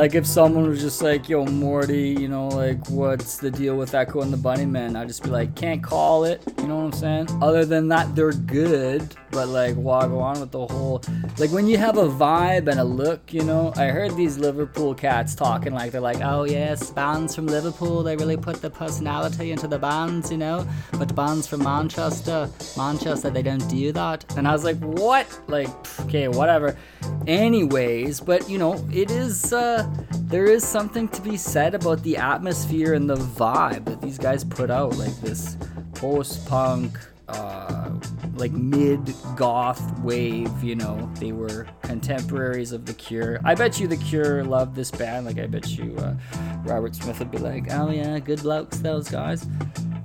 Like 0.00 0.14
if 0.14 0.24
someone 0.24 0.66
was 0.66 0.80
just 0.80 1.02
like, 1.02 1.28
yo, 1.28 1.44
Morty, 1.44 2.16
you 2.18 2.26
know, 2.26 2.48
like 2.48 2.88
what's 2.88 3.36
the 3.36 3.50
deal 3.50 3.76
with 3.76 3.94
Echo 3.94 4.22
and 4.22 4.32
the 4.32 4.38
Bunnymen? 4.38 4.96
I'd 4.96 5.08
just 5.08 5.22
be 5.22 5.28
like, 5.28 5.54
can't 5.54 5.82
call 5.82 6.24
it. 6.24 6.42
You 6.56 6.68
know 6.68 6.76
what 6.76 6.84
I'm 6.84 6.92
saying? 6.92 7.28
Other 7.42 7.66
than 7.66 7.88
that, 7.88 8.16
they're 8.16 8.32
good. 8.32 9.14
But 9.30 9.48
like, 9.48 9.74
why 9.74 10.06
go 10.06 10.20
on 10.20 10.40
with 10.40 10.52
the 10.52 10.66
whole 10.66 11.02
like 11.36 11.50
when 11.50 11.66
you 11.66 11.76
have 11.76 11.98
a 11.98 12.08
vibe 12.08 12.68
and 12.68 12.80
a 12.80 12.84
look, 12.84 13.34
you 13.34 13.42
know? 13.42 13.74
I 13.76 13.88
heard 13.88 14.16
these 14.16 14.38
Liverpool 14.38 14.94
cats 14.94 15.34
talking 15.34 15.74
like 15.74 15.92
they're 15.92 16.00
like, 16.00 16.22
oh 16.22 16.44
yes, 16.44 16.90
bands 16.90 17.34
from 17.34 17.46
Liverpool, 17.46 18.02
they 18.02 18.16
really 18.16 18.38
put 18.38 18.62
the 18.62 18.70
personality 18.70 19.52
into 19.52 19.68
the 19.68 19.78
bands, 19.78 20.30
you 20.30 20.38
know? 20.38 20.66
But 20.92 21.14
bands 21.14 21.46
from 21.46 21.62
Manchester, 21.62 22.48
Manchester, 22.74 23.28
they 23.28 23.42
don't 23.42 23.68
do 23.68 23.92
that. 23.92 24.24
And 24.38 24.48
I 24.48 24.52
was 24.52 24.64
like, 24.64 24.78
what? 24.78 25.26
Like, 25.46 25.68
okay, 26.00 26.28
whatever. 26.28 26.74
Anyways, 27.26 28.20
but 28.20 28.48
you 28.48 28.56
know, 28.56 28.82
it 28.90 29.10
is 29.10 29.52
uh 29.52 29.88
there 30.30 30.46
is 30.46 30.64
something 30.66 31.08
to 31.08 31.20
be 31.22 31.36
said 31.36 31.74
about 31.74 32.02
the 32.02 32.16
atmosphere 32.16 32.94
and 32.94 33.08
the 33.08 33.16
vibe 33.16 33.84
that 33.86 34.00
these 34.00 34.18
guys 34.18 34.44
put 34.44 34.70
out, 34.70 34.96
like 34.96 35.14
this 35.20 35.56
post-punk 35.94 36.96
uh, 37.28 37.90
like 38.34 38.52
mid 38.52 39.14
goth 39.36 39.98
wave, 40.00 40.62
you 40.62 40.74
know. 40.74 41.10
They 41.18 41.32
were 41.32 41.66
contemporaries 41.82 42.72
of 42.72 42.86
The 42.86 42.94
Cure. 42.94 43.40
I 43.44 43.54
bet 43.54 43.78
you 43.78 43.86
The 43.86 43.96
Cure 43.96 44.44
loved 44.44 44.74
this 44.74 44.90
band. 44.90 45.26
Like, 45.26 45.38
I 45.38 45.46
bet 45.46 45.68
you 45.70 45.96
uh, 45.98 46.14
Robert 46.64 46.94
Smith 46.94 47.18
would 47.18 47.30
be 47.30 47.38
like, 47.38 47.66
oh 47.70 47.90
yeah, 47.90 48.18
good 48.18 48.42
blokes, 48.42 48.78
those 48.78 49.08
guys. 49.08 49.46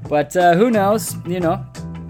But 0.08 0.36
uh, 0.36 0.56
who 0.56 0.70
knows, 0.70 1.16
you 1.26 1.40
know. 1.40 1.66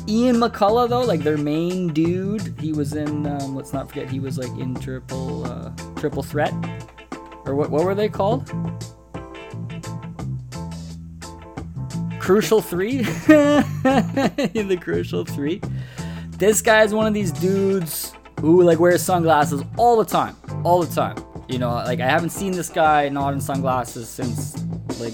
Ian 0.08 0.36
McCulloch, 0.36 0.90
though, 0.90 1.02
like 1.02 1.22
their 1.22 1.38
main 1.38 1.88
dude, 1.88 2.54
he 2.60 2.74
was 2.74 2.94
in, 2.94 3.26
um, 3.26 3.56
let's 3.56 3.74
not 3.74 3.90
forget, 3.90 4.10
he 4.10 4.20
was 4.20 4.38
like 4.38 4.52
in 4.60 4.76
Triple, 4.76 5.46
uh, 5.46 5.72
Triple 5.96 6.22
Threat. 6.22 6.54
Or 7.46 7.56
what, 7.56 7.70
what 7.70 7.86
were 7.86 7.96
they 7.96 8.10
called? 8.10 8.52
Crucial 12.20 12.62
3? 12.62 12.98
in 12.98 13.04
the 14.68 14.78
Crucial 14.82 15.26
3. 15.26 15.62
This 16.38 16.62
guy's 16.62 16.94
one 16.94 17.06
of 17.06 17.14
these 17.14 17.32
dudes 17.32 18.14
who 18.40 18.64
like 18.64 18.80
wears 18.80 19.02
sunglasses 19.02 19.62
all 19.78 19.98
the 19.98 20.06
time. 20.06 20.36
All 20.64 20.82
the 20.82 20.94
time. 20.94 21.16
You 21.48 21.60
know, 21.60 21.70
like 21.70 22.00
I 22.00 22.08
haven't 22.08 22.32
seen 22.32 22.52
this 22.52 22.70
guy 22.70 23.10
not 23.10 23.34
in 23.34 23.40
sunglasses 23.40 24.10
since 24.10 24.56
like 25.00 25.14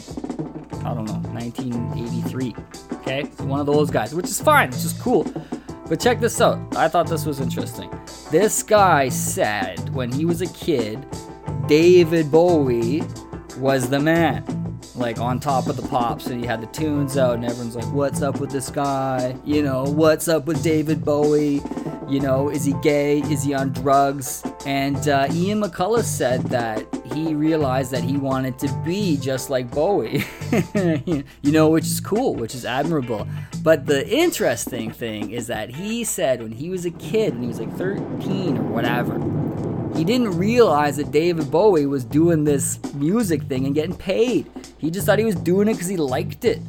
I 0.86 0.94
don't 0.94 1.06
know, 1.06 1.20
1983. 1.34 2.56
Okay? 2.94 3.30
So 3.38 3.46
one 3.46 3.60
of 3.60 3.66
those 3.66 3.92
guys, 3.92 4.16
which 4.16 4.26
is 4.26 4.42
fine, 4.42 4.70
it's 4.70 4.82
just 4.82 5.00
cool. 5.00 5.26
But 5.88 6.00
check 6.00 6.20
this 6.20 6.40
out. 6.40 6.60
I 6.78 6.88
thought 6.88 7.08
this 7.08 7.26
was 7.26 7.40
interesting. 7.40 7.92
This 8.32 8.64
guy 8.64 9.10
said 9.10 9.94
when 9.94 10.12
he 10.12 10.26
was 10.26 10.42
a 10.42 10.48
kid, 10.48 11.06
David 11.72 12.30
Bowie 12.30 13.02
was 13.58 13.90
the 13.90 13.98
man. 13.98 14.44
Like 14.94 15.20
on 15.20 15.40
top 15.40 15.68
of 15.68 15.78
the 15.78 15.88
pops, 15.88 16.28
and 16.28 16.42
he 16.42 16.46
had 16.46 16.60
the 16.60 16.68
tunes 16.68 17.16
out, 17.16 17.36
and 17.36 17.46
everyone's 17.46 17.78
like, 17.78 17.90
What's 17.94 18.22
up 18.22 18.42
with 18.42 18.52
this 18.52 18.70
guy? 18.70 19.38
You 19.46 19.64
know, 19.64 19.86
what's 19.86 20.28
up 20.28 20.48
with 20.48 20.62
David 20.62 21.06
Bowie? 21.06 21.62
You 22.10 22.20
know, 22.20 22.50
is 22.50 22.66
he 22.66 22.74
gay? 22.82 23.20
Is 23.22 23.42
he 23.42 23.54
on 23.54 23.72
drugs? 23.72 24.44
And 24.66 25.08
uh, 25.08 25.30
Ian 25.32 25.62
McCulloch 25.62 26.04
said 26.04 26.42
that 26.48 26.86
he 27.14 27.34
realized 27.34 27.92
that 27.92 28.04
he 28.04 28.18
wanted 28.18 28.60
to 28.60 28.82
be 28.86 29.16
just 29.16 29.50
like 29.50 29.72
Bowie. 29.72 30.26
you 30.76 31.52
know, 31.54 31.70
which 31.70 31.86
is 31.86 32.02
cool, 32.02 32.36
which 32.36 32.54
is 32.54 32.66
admirable. 32.66 33.26
But 33.64 33.86
the 33.86 34.06
interesting 34.10 34.92
thing 34.92 35.32
is 35.32 35.48
that 35.48 35.70
he 35.70 36.04
said 36.04 36.42
when 36.42 36.52
he 36.52 36.70
was 36.70 36.86
a 36.86 36.92
kid, 36.92 37.34
when 37.36 37.44
he 37.44 37.48
was 37.48 37.62
like 37.62 37.74
13 37.78 38.58
or 38.58 38.64
whatever, 38.64 39.41
he 39.96 40.04
didn't 40.04 40.38
realize 40.38 40.98
that 40.98 41.12
David 41.12 41.52
Bowie 41.52 41.86
was 41.86 42.04
doing 42.04 42.44
this 42.44 42.80
music 42.94 43.44
thing 43.44 43.66
and 43.66 43.76
getting 43.76 43.96
paid. 43.96 44.50
He 44.78 44.90
just 44.90 45.06
thought 45.06 45.20
he 45.20 45.26
was 45.26 45.36
doing 45.36 45.68
it 45.68 45.74
because 45.74 45.88
he 45.88 45.98
liked 45.98 46.46
it. 46.46 46.60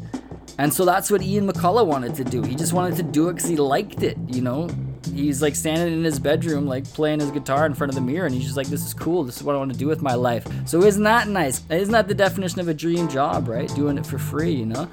And 0.59 0.73
so 0.73 0.85
that's 0.85 1.11
what 1.11 1.23
Ian 1.23 1.51
McCulloch 1.51 1.87
wanted 1.87 2.15
to 2.17 2.25
do. 2.25 2.43
He 2.43 2.55
just 2.55 2.73
wanted 2.73 2.97
to 2.97 3.03
do 3.03 3.29
it 3.29 3.35
because 3.35 3.49
he 3.49 3.57
liked 3.57 4.03
it, 4.03 4.17
you 4.29 4.43
know? 4.43 4.69
He's 5.13 5.43
like 5.43 5.57
standing 5.57 5.93
in 5.93 6.05
his 6.05 6.19
bedroom, 6.19 6.67
like 6.67 6.85
playing 6.85 7.21
his 7.21 7.31
guitar 7.31 7.67
in 7.67 7.75
front 7.75 7.91
of 7.91 7.95
the 7.95 8.01
mirror, 8.01 8.27
and 8.27 8.35
he's 8.35 8.45
just 8.45 8.57
like, 8.57 8.69
This 8.69 8.85
is 8.85 8.95
cool. 8.95 9.25
This 9.25 9.37
is 9.39 9.43
what 9.43 9.55
I 9.55 9.59
want 9.59 9.73
to 9.73 9.79
do 9.79 9.87
with 9.87 10.01
my 10.01 10.15
life. 10.15 10.47
So, 10.67 10.83
isn't 10.83 11.03
that 11.03 11.29
nice? 11.29 11.63
Isn't 11.71 11.93
that 11.93 12.09
the 12.09 12.15
definition 12.15 12.61
of 12.61 12.69
a 12.69 12.75
dream 12.75 13.09
job, 13.09 13.49
right? 13.49 13.69
Doing 13.75 13.99
it 13.99 14.07
for 14.07 14.19
free, 14.19 14.53
you 14.53 14.67
know? 14.67 14.89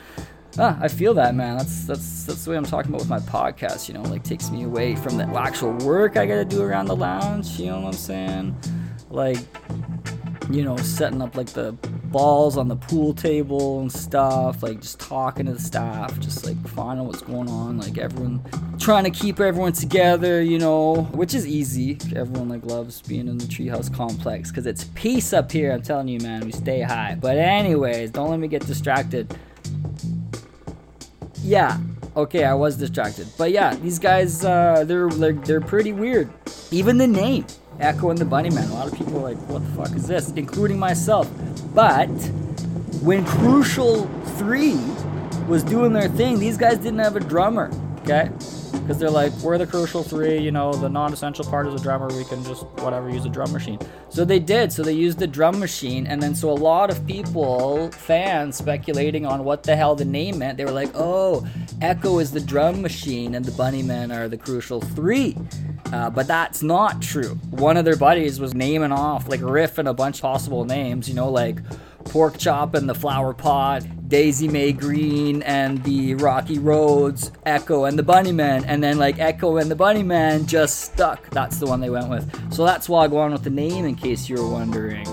Ah, 0.57 0.77
I 0.81 0.87
feel 0.87 1.13
that, 1.13 1.35
man. 1.35 1.57
That's 1.57 1.85
that's 1.85 2.23
that's 2.23 2.45
the 2.45 2.51
way 2.51 2.57
I'm 2.57 2.65
talking 2.65 2.89
about 2.89 3.01
with 3.01 3.09
my 3.09 3.19
podcast. 3.19 3.87
You 3.87 3.93
know, 3.93 4.01
like 4.03 4.23
takes 4.23 4.49
me 4.49 4.63
away 4.63 4.95
from 4.95 5.17
the 5.17 5.25
actual 5.25 5.73
work 5.85 6.17
I 6.17 6.25
gotta 6.25 6.45
do 6.45 6.61
around 6.61 6.87
the 6.87 6.95
lounge. 6.95 7.59
You 7.59 7.67
know 7.67 7.81
what 7.81 7.87
I'm 7.87 7.93
saying? 7.93 8.55
Like, 9.09 9.37
you 10.49 10.63
know, 10.63 10.75
setting 10.77 11.21
up 11.21 11.35
like 11.35 11.47
the 11.47 11.73
balls 12.05 12.57
on 12.57 12.67
the 12.67 12.75
pool 12.75 13.13
table 13.13 13.79
and 13.81 13.91
stuff. 13.91 14.63
Like 14.63 14.81
just 14.81 14.99
talking 14.99 15.45
to 15.45 15.53
the 15.53 15.59
staff, 15.59 16.19
just 16.19 16.45
like 16.45 16.57
finding 16.67 17.05
what's 17.05 17.21
going 17.21 17.47
on. 17.49 17.77
Like 17.77 17.97
everyone 17.97 18.43
trying 18.79 19.03
to 19.03 19.11
keep 19.11 19.39
everyone 19.39 19.73
together, 19.73 20.41
you 20.41 20.57
know, 20.57 21.03
which 21.13 21.33
is 21.33 21.45
easy. 21.45 21.97
Everyone 22.15 22.49
like 22.49 22.65
loves 22.65 23.01
being 23.03 23.27
in 23.27 23.37
the 23.37 23.45
treehouse 23.45 23.93
complex 23.93 24.49
because 24.49 24.65
it's 24.65 24.85
peace 24.95 25.31
up 25.31 25.51
here. 25.51 25.71
I'm 25.71 25.83
telling 25.83 26.07
you, 26.07 26.19
man, 26.19 26.43
we 26.43 26.51
stay 26.51 26.81
high. 26.81 27.15
But 27.19 27.37
anyways, 27.37 28.11
don't 28.11 28.29
let 28.29 28.39
me 28.39 28.47
get 28.47 28.65
distracted. 28.65 29.37
Yeah, 31.43 31.77
okay, 32.15 32.43
I 32.43 32.53
was 32.53 32.77
distracted. 32.77 33.27
But 33.37 33.51
yeah, 33.51 33.75
these 33.75 33.99
guys, 33.99 34.43
uh, 34.43 34.83
they're, 34.85 35.09
they're 35.09 35.33
they're 35.33 35.61
pretty 35.61 35.93
weird. 35.93 36.29
Even 36.71 36.97
the 36.97 37.07
name, 37.07 37.45
Echo 37.79 38.09
and 38.09 38.17
the 38.17 38.25
Bunnymen. 38.25 38.69
A 38.69 38.73
lot 38.73 38.87
of 38.91 38.97
people 38.97 39.17
are 39.19 39.33
like, 39.33 39.37
what 39.49 39.63
the 39.63 39.71
fuck 39.71 39.95
is 39.95 40.07
this? 40.07 40.31
Including 40.31 40.77
myself. 40.77 41.29
But 41.73 42.07
when 43.01 43.25
Crucial 43.25 44.05
3 44.37 44.73
was 45.47 45.63
doing 45.63 45.93
their 45.93 46.09
thing, 46.09 46.39
these 46.39 46.57
guys 46.57 46.77
didn't 46.77 46.99
have 46.99 47.15
a 47.15 47.21
drummer, 47.21 47.71
okay? 48.01 48.29
Because 48.89 48.99
they're 48.99 49.11
like, 49.11 49.31
we're 49.43 49.59
the 49.59 49.67
Crucial 49.67 50.01
3, 50.01 50.39
you 50.39 50.49
know, 50.49 50.73
the 50.73 50.89
non 50.89 51.13
essential 51.13 51.45
part 51.45 51.67
is 51.67 51.79
a 51.79 51.83
drummer, 51.83 52.07
we 52.07 52.23
can 52.23 52.43
just, 52.43 52.63
whatever, 52.79 53.07
use 53.07 53.23
a 53.23 53.29
drum 53.29 53.51
machine. 53.51 53.77
So 54.09 54.25
they 54.25 54.39
did, 54.39 54.73
so 54.73 54.81
they 54.81 54.93
used 54.93 55.19
the 55.19 55.27
drum 55.27 55.59
machine, 55.59 56.07
and 56.07 56.19
then 56.19 56.33
so 56.33 56.49
a 56.49 56.57
lot 56.57 56.89
of 56.89 57.05
people, 57.05 57.91
fans, 57.91 58.57
speculating 58.57 59.27
on 59.27 59.43
what 59.43 59.61
the 59.61 59.75
hell 59.75 59.93
the 59.93 60.05
name 60.05 60.39
meant, 60.39 60.57
they 60.57 60.65
were 60.65 60.71
like, 60.71 60.89
oh, 60.95 61.47
Echo 61.83 62.17
is 62.17 62.31
the 62.31 62.39
drum 62.39 62.81
machine, 62.81 63.35
and 63.35 63.45
the 63.45 63.51
Bunnymen 63.51 64.11
are 64.11 64.27
the 64.27 64.37
Crucial 64.37 64.81
3. 64.81 65.37
Uh, 65.93 66.09
but 66.09 66.25
that's 66.25 66.63
not 66.63 66.99
true. 66.99 67.35
One 67.51 67.77
of 67.77 67.85
their 67.85 67.95
buddies 67.95 68.39
was 68.39 68.55
naming 68.55 68.91
off, 68.91 69.29
like 69.29 69.41
riffing 69.41 69.87
a 69.87 69.93
bunch 69.93 70.17
of 70.17 70.21
possible 70.23 70.65
names, 70.65 71.07
you 71.07 71.13
know, 71.13 71.29
like 71.29 71.59
Pork 72.05 72.37
Chop 72.37 72.73
and 72.73 72.89
the 72.89 72.95
Flower 72.95 73.33
Pot, 73.33 73.83
Daisy 74.09 74.47
May 74.47 74.71
Green 74.71 75.43
and 75.43 75.83
the 75.83 76.15
Rocky 76.15 76.57
Roads, 76.57 77.31
Echo 77.45 77.85
and 77.85 77.97
the 77.97 78.03
Bunnymen, 78.03 78.63
and 78.65 78.83
then 78.83 78.97
like 78.97 79.19
Echo 79.19 79.57
and 79.57 79.69
the 79.69 79.75
Bunnymen 79.75 80.47
just 80.47 80.81
stuck. 80.81 81.29
That's 81.29 81.57
the 81.57 81.67
one 81.67 81.79
they 81.79 81.89
went 81.89 82.09
with. 82.09 82.53
So 82.53 82.65
that's 82.65 82.89
why 82.89 83.05
I 83.05 83.07
go 83.07 83.17
on 83.17 83.31
with 83.31 83.43
the 83.43 83.49
name 83.49 83.85
in 83.85 83.95
case 83.95 84.27
you 84.27 84.37
were 84.37 84.49
wondering. 84.49 85.05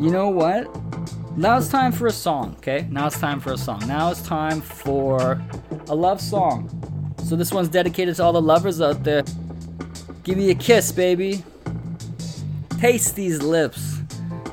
You 0.00 0.10
know 0.10 0.28
what? 0.28 0.68
Now 1.36 1.58
it's 1.58 1.68
time 1.68 1.92
for 1.92 2.08
a 2.08 2.12
song, 2.12 2.56
okay? 2.58 2.88
Now 2.90 3.06
it's 3.06 3.20
time 3.20 3.38
for 3.38 3.52
a 3.52 3.56
song. 3.56 3.86
Now 3.86 4.10
it's 4.10 4.22
time 4.22 4.60
for 4.60 5.40
a 5.88 5.94
love 5.94 6.20
song. 6.20 7.14
So 7.24 7.36
this 7.36 7.52
one's 7.52 7.68
dedicated 7.68 8.16
to 8.16 8.24
all 8.24 8.32
the 8.32 8.42
lovers 8.42 8.80
out 8.80 9.04
there. 9.04 9.22
Give 10.24 10.36
me 10.36 10.50
a 10.50 10.54
kiss, 10.54 10.90
baby. 10.90 11.44
Taste 12.80 13.14
these 13.14 13.40
lips. 13.42 13.98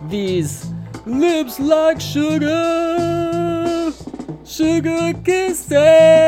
These 0.03 0.71
lips 1.07 1.59
like 1.59 1.99
sugar. 2.01 3.93
Sugar 4.43 5.13
kisses. 5.23 6.26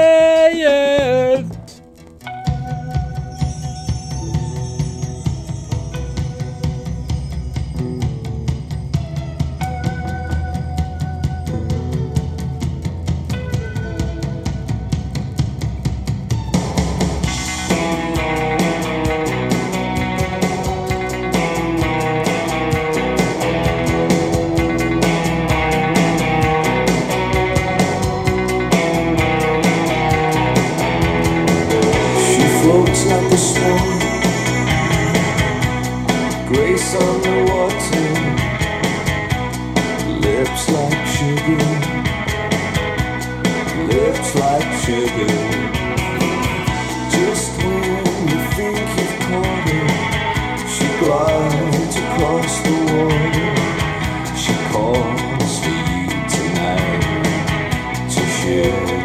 To 58.64 58.88
share 58.88 58.99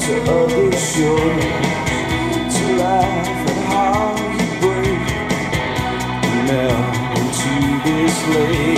to 0.00 0.14
other 0.32 0.72
shores 0.76 1.44
to 2.54 2.64
laugh 2.78 3.48
at 3.50 3.58
how 3.70 4.16
you 4.36 4.46
break. 4.60 5.06
Melt 6.46 6.96
into 7.18 7.54
this 7.84 8.16
lake 8.34 8.69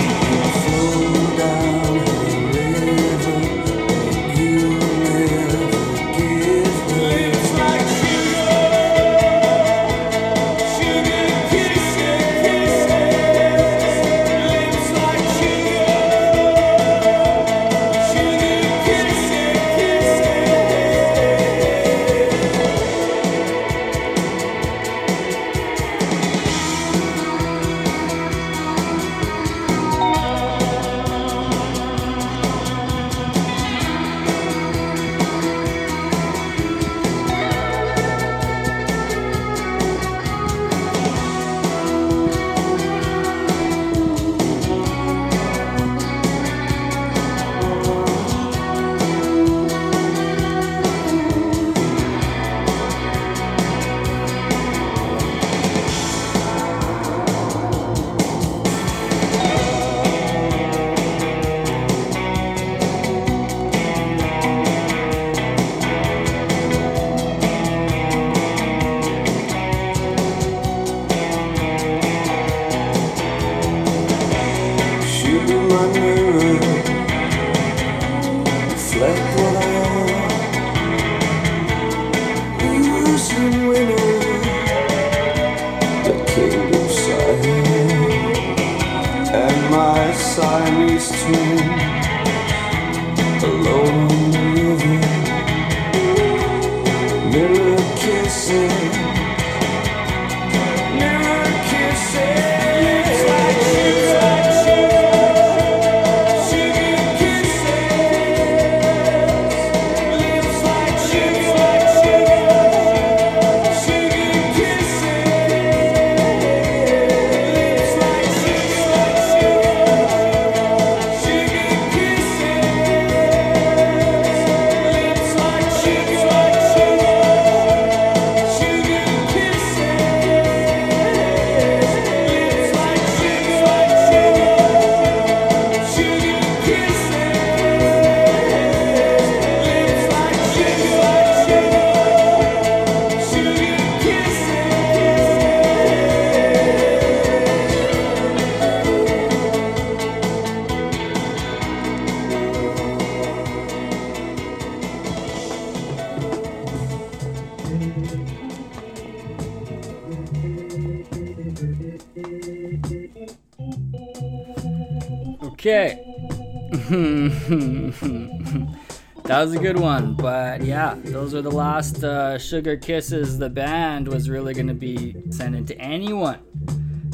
was 169.43 169.53
a 169.55 169.59
good 169.59 169.77
one, 169.77 170.13
but 170.13 170.61
yeah, 170.61 170.95
those 171.03 171.33
are 171.33 171.41
the 171.41 171.51
last 171.51 172.01
uh, 172.01 172.37
Sugar 172.37 172.77
Kisses 172.77 173.37
the 173.37 173.49
band 173.49 174.07
was 174.07 174.29
really 174.29 174.53
going 174.53 174.67
to 174.67 174.73
be 174.73 175.17
sending 175.31 175.65
to 175.65 175.77
anyone. 175.79 176.39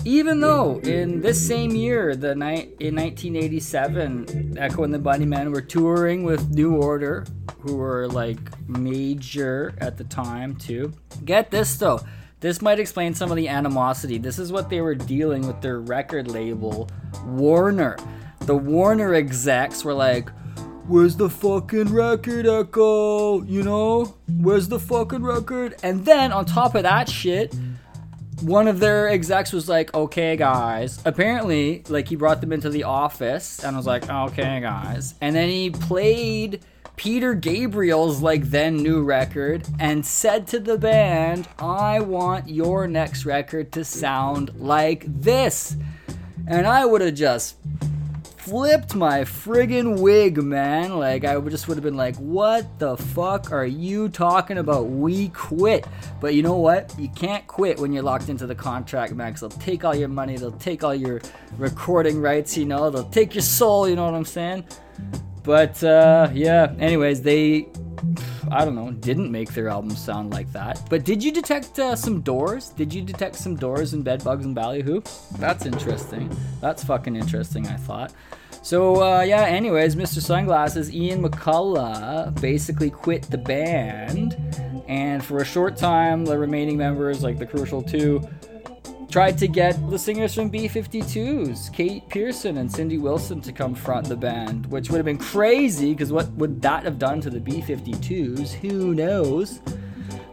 Even 0.05 0.39
though 0.39 0.77
in 0.81 1.21
this 1.21 1.43
same 1.43 1.71
year, 1.71 2.15
the 2.15 2.35
night 2.35 2.75
in 2.79 2.95
1987, 2.95 4.57
Echo 4.59 4.83
and 4.83 4.93
the 4.93 4.99
Bunnymen 4.99 5.51
were 5.51 5.61
touring 5.61 6.21
with 6.21 6.51
New 6.51 6.75
Order, 6.75 7.25
who 7.61 7.77
were 7.77 8.07
like 8.07 8.37
major 8.69 9.73
at 9.79 9.97
the 9.97 10.03
time 10.03 10.55
too. 10.55 10.93
Get 11.25 11.49
this 11.49 11.77
though, 11.77 11.99
this 12.41 12.61
might 12.61 12.79
explain 12.79 13.15
some 13.15 13.31
of 13.31 13.37
the 13.37 13.47
animosity. 13.47 14.19
This 14.19 14.37
is 14.37 14.51
what 14.51 14.69
they 14.69 14.81
were 14.81 14.93
dealing 14.93 15.47
with 15.47 15.61
their 15.61 15.79
record 15.79 16.29
label, 16.29 16.91
Warner. 17.25 17.97
The 18.41 18.55
Warner 18.55 19.15
execs 19.15 19.83
were 19.83 19.95
like, 19.95 20.29
Where's 20.89 21.15
the 21.15 21.29
fucking 21.29 21.93
record, 21.93 22.47
Echo? 22.47 23.43
You 23.43 23.61
know? 23.61 24.15
Where's 24.39 24.69
the 24.69 24.79
fucking 24.79 25.21
record? 25.21 25.75
And 25.83 26.03
then 26.03 26.31
on 26.31 26.45
top 26.45 26.73
of 26.73 26.81
that 26.81 27.07
shit, 27.07 27.55
one 28.41 28.67
of 28.67 28.79
their 28.79 29.07
execs 29.07 29.53
was 29.53 29.69
like, 29.69 29.93
okay, 29.93 30.35
guys. 30.35 30.99
Apparently, 31.05 31.83
like, 31.89 32.07
he 32.07 32.15
brought 32.15 32.41
them 32.41 32.51
into 32.51 32.71
the 32.71 32.85
office 32.85 33.63
and 33.63 33.75
I 33.75 33.77
was 33.77 33.85
like, 33.85 34.09
okay, 34.09 34.59
guys. 34.61 35.13
And 35.21 35.35
then 35.35 35.47
he 35.47 35.69
played 35.69 36.65
Peter 36.95 37.35
Gabriel's, 37.35 38.23
like, 38.23 38.45
then 38.45 38.77
new 38.77 39.03
record 39.03 39.67
and 39.79 40.03
said 40.03 40.47
to 40.47 40.59
the 40.59 40.79
band, 40.79 41.47
I 41.59 41.99
want 41.99 42.49
your 42.49 42.87
next 42.87 43.25
record 43.25 43.71
to 43.73 43.85
sound 43.85 44.59
like 44.59 45.03
this. 45.05 45.77
And 46.47 46.65
I 46.65 46.83
would 46.83 47.01
have 47.01 47.13
just 47.13 47.57
flipped 48.49 48.95
my 48.95 49.21
friggin' 49.21 49.99
wig, 49.99 50.41
man. 50.41 50.97
Like, 50.97 51.23
I 51.23 51.39
just 51.41 51.67
would 51.67 51.77
have 51.77 51.83
been 51.83 51.95
like, 51.95 52.15
what 52.15 52.79
the 52.79 52.97
fuck 52.97 53.51
are 53.51 53.65
you 53.65 54.09
talking 54.09 54.57
about? 54.57 54.87
We 54.87 55.29
quit. 55.29 55.85
But 56.19 56.33
you 56.33 56.41
know 56.41 56.57
what? 56.57 56.95
You 56.97 57.09
can't 57.09 57.45
quit 57.45 57.77
when 57.77 57.93
you're 57.93 58.01
locked 58.01 58.27
into 58.27 58.47
the 58.47 58.55
contract, 58.55 59.13
man, 59.13 59.35
they'll 59.39 59.49
take 59.49 59.85
all 59.85 59.93
your 59.93 60.07
money, 60.07 60.35
they'll 60.35 60.51
take 60.53 60.83
all 60.83 60.95
your 60.95 61.21
recording 61.59 62.19
rights, 62.19 62.57
you 62.57 62.65
know, 62.65 62.89
they'll 62.89 63.09
take 63.09 63.35
your 63.35 63.43
soul, 63.43 63.87
you 63.87 63.95
know 63.95 64.05
what 64.05 64.15
I'm 64.15 64.25
saying? 64.25 64.65
But, 65.43 65.83
uh, 65.83 66.31
yeah, 66.33 66.73
anyways, 66.79 67.21
they. 67.21 67.67
I 68.51 68.65
don't 68.65 68.75
know, 68.75 68.91
didn't 68.91 69.31
make 69.31 69.53
their 69.53 69.69
album 69.69 69.91
sound 69.91 70.31
like 70.31 70.51
that. 70.53 70.81
But 70.89 71.05
did 71.05 71.23
you 71.23 71.31
detect 71.31 71.79
uh, 71.79 71.95
some 71.95 72.21
doors? 72.21 72.69
Did 72.69 72.93
you 72.93 73.01
detect 73.01 73.35
some 73.35 73.55
doors 73.55 73.93
and 73.93 74.03
Bedbugs 74.03 74.45
and 74.45 74.55
Ballyhoo? 74.55 75.01
That's 75.37 75.65
interesting. 75.65 76.35
That's 76.61 76.83
fucking 76.83 77.15
interesting, 77.15 77.67
I 77.67 77.75
thought. 77.75 78.13
So, 78.61 79.01
uh, 79.01 79.21
yeah, 79.21 79.43
anyways, 79.43 79.95
Mr. 79.95 80.21
Sunglasses, 80.21 80.93
Ian 80.93 81.23
McCulloch 81.23 82.39
basically 82.41 82.89
quit 82.89 83.23
the 83.23 83.37
band. 83.37 84.35
And 84.87 85.23
for 85.23 85.37
a 85.37 85.45
short 85.45 85.77
time, 85.77 86.25
the 86.25 86.37
remaining 86.37 86.77
members, 86.77 87.23
like 87.23 87.37
the 87.37 87.45
Crucial 87.45 87.81
Two, 87.81 88.21
tried 89.09 89.37
to 89.39 89.47
get 89.47 89.89
the 89.89 89.97
singers 89.97 90.35
from 90.35 90.51
B52s, 90.51 91.73
Kate 91.73 92.07
Pierson 92.09 92.57
and 92.57 92.71
Cindy 92.71 92.99
Wilson, 92.99 93.41
to 93.41 93.51
come 93.51 93.73
front 93.73 94.07
the 94.07 94.15
band, 94.15 94.67
which 94.67 94.89
would 94.89 94.97
have 94.97 95.05
been 95.05 95.17
crazy 95.17 95.93
because 95.93 96.11
what 96.11 96.29
would 96.33 96.61
that 96.61 96.83
have 96.83 96.99
done 96.99 97.19
to 97.21 97.29
the 97.29 97.39
B52s? 97.39 98.53
Who 98.53 98.93
knows? 98.93 99.61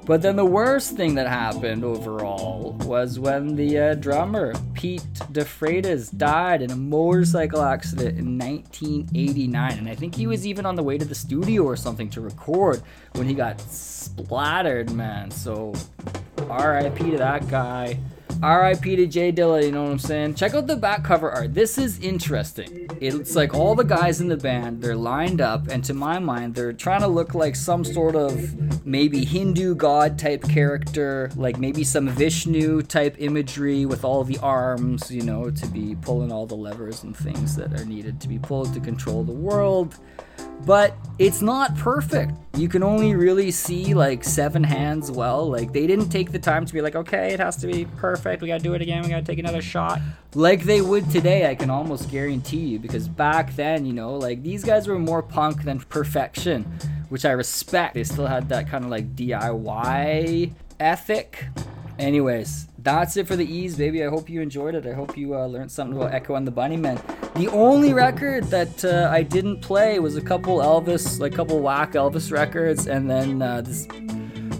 But 0.04 0.22
then 0.22 0.36
the 0.36 0.44
worst 0.44 0.96
thing 0.96 1.16
that 1.16 1.26
happened 1.26 1.84
overall 1.84 2.76
was 2.82 3.18
when 3.18 3.56
the 3.56 3.78
uh, 3.78 3.94
drummer, 3.94 4.54
Pete 4.74 5.02
DeFreitas, 5.32 6.16
died 6.16 6.62
in 6.62 6.70
a 6.70 6.76
motorcycle 6.76 7.62
accident 7.62 8.16
in 8.16 8.38
1989. 8.38 9.78
And 9.78 9.88
I 9.88 9.96
think 9.96 10.14
he 10.14 10.28
was 10.28 10.46
even 10.46 10.64
on 10.64 10.76
the 10.76 10.82
way 10.84 10.96
to 10.96 11.04
the 11.04 11.14
studio 11.14 11.64
or 11.64 11.74
something 11.74 12.08
to 12.10 12.20
record 12.20 12.82
when 13.14 13.26
he 13.26 13.34
got 13.34 13.60
splattered, 13.60 14.92
man. 14.92 15.32
So 15.32 15.74
RIP 16.48 16.98
to 16.98 17.18
that 17.18 17.48
guy. 17.48 17.98
RIP 18.42 18.82
to 18.82 19.06
Jay 19.06 19.32
Dilla, 19.32 19.64
you 19.64 19.72
know 19.72 19.84
what 19.84 19.92
I'm 19.92 19.98
saying? 19.98 20.34
Check 20.34 20.54
out 20.54 20.66
the 20.66 20.76
back 20.76 21.02
cover 21.02 21.30
art. 21.30 21.54
This 21.54 21.78
is 21.78 21.98
interesting. 22.00 22.88
It's 23.00 23.34
like 23.34 23.54
all 23.54 23.74
the 23.74 23.84
guys 23.84 24.20
in 24.20 24.28
the 24.28 24.36
band, 24.36 24.82
they're 24.82 24.96
lined 24.96 25.40
up, 25.40 25.68
and 25.68 25.82
to 25.84 25.94
my 25.94 26.18
mind, 26.18 26.54
they're 26.54 26.72
trying 26.72 27.00
to 27.00 27.06
look 27.06 27.34
like 27.34 27.56
some 27.56 27.84
sort 27.84 28.14
of 28.14 28.84
maybe 28.86 29.24
Hindu 29.24 29.74
god 29.74 30.18
type 30.18 30.42
character, 30.42 31.30
like 31.36 31.58
maybe 31.58 31.82
some 31.82 32.08
Vishnu 32.08 32.82
type 32.82 33.16
imagery 33.18 33.86
with 33.86 34.04
all 34.04 34.22
the 34.22 34.38
arms, 34.38 35.10
you 35.10 35.22
know, 35.22 35.50
to 35.50 35.66
be 35.68 35.96
pulling 36.02 36.30
all 36.30 36.46
the 36.46 36.56
levers 36.56 37.02
and 37.02 37.16
things 37.16 37.56
that 37.56 37.72
are 37.80 37.84
needed 37.84 38.20
to 38.20 38.28
be 38.28 38.38
pulled 38.38 38.74
to 38.74 38.80
control 38.80 39.24
the 39.24 39.32
world 39.32 39.96
but 40.64 40.96
it's 41.18 41.40
not 41.40 41.76
perfect. 41.76 42.32
You 42.56 42.68
can 42.68 42.82
only 42.82 43.14
really 43.14 43.50
see 43.50 43.94
like 43.94 44.24
seven 44.24 44.64
hands 44.64 45.10
well. 45.10 45.48
Like 45.48 45.72
they 45.72 45.86
didn't 45.86 46.08
take 46.08 46.32
the 46.32 46.38
time 46.38 46.66
to 46.66 46.72
be 46.72 46.80
like, 46.80 46.96
okay, 46.96 47.32
it 47.32 47.40
has 47.40 47.56
to 47.58 47.66
be 47.66 47.84
perfect. 47.96 48.42
We 48.42 48.48
gotta 48.48 48.62
do 48.62 48.74
it 48.74 48.82
again. 48.82 49.02
We 49.02 49.10
gotta 49.10 49.24
take 49.24 49.38
another 49.38 49.62
shot. 49.62 50.00
Like 50.34 50.64
they 50.64 50.80
would 50.80 51.10
today, 51.10 51.48
I 51.48 51.54
can 51.54 51.70
almost 51.70 52.10
guarantee 52.10 52.58
you, 52.58 52.78
because 52.78 53.08
back 53.08 53.54
then, 53.56 53.86
you 53.86 53.92
know, 53.92 54.16
like 54.16 54.42
these 54.42 54.64
guys 54.64 54.88
were 54.88 54.98
more 54.98 55.22
punk 55.22 55.64
than 55.64 55.80
perfection, 55.80 56.64
which 57.08 57.24
I 57.24 57.30
respect. 57.30 57.94
They 57.94 58.04
still 58.04 58.26
had 58.26 58.48
that 58.48 58.68
kind 58.68 58.84
of 58.84 58.90
like 58.90 59.14
DIY 59.14 60.52
ethic. 60.80 61.46
Anyways, 61.98 62.68
that's 62.86 63.16
it 63.16 63.26
for 63.26 63.34
the 63.34 63.44
E's, 63.44 63.76
baby. 63.76 64.04
I 64.04 64.08
hope 64.08 64.30
you 64.30 64.40
enjoyed 64.40 64.76
it. 64.76 64.86
I 64.86 64.92
hope 64.92 65.18
you 65.18 65.34
uh, 65.34 65.46
learned 65.46 65.72
something 65.72 65.96
about 65.96 66.14
Echo 66.14 66.36
and 66.36 66.46
the 66.46 66.52
Bunnymen. 66.52 67.00
The 67.34 67.48
only 67.48 67.92
record 67.92 68.44
that 68.44 68.84
uh, 68.84 69.08
I 69.10 69.24
didn't 69.24 69.60
play 69.60 69.98
was 69.98 70.16
a 70.16 70.20
couple 70.20 70.58
Elvis, 70.58 71.18
like 71.18 71.32
a 71.32 71.36
couple 71.36 71.58
whack 71.58 71.94
Elvis 71.94 72.30
records, 72.30 72.86
and 72.86 73.10
then 73.10 73.42
uh, 73.42 73.60
this 73.60 73.88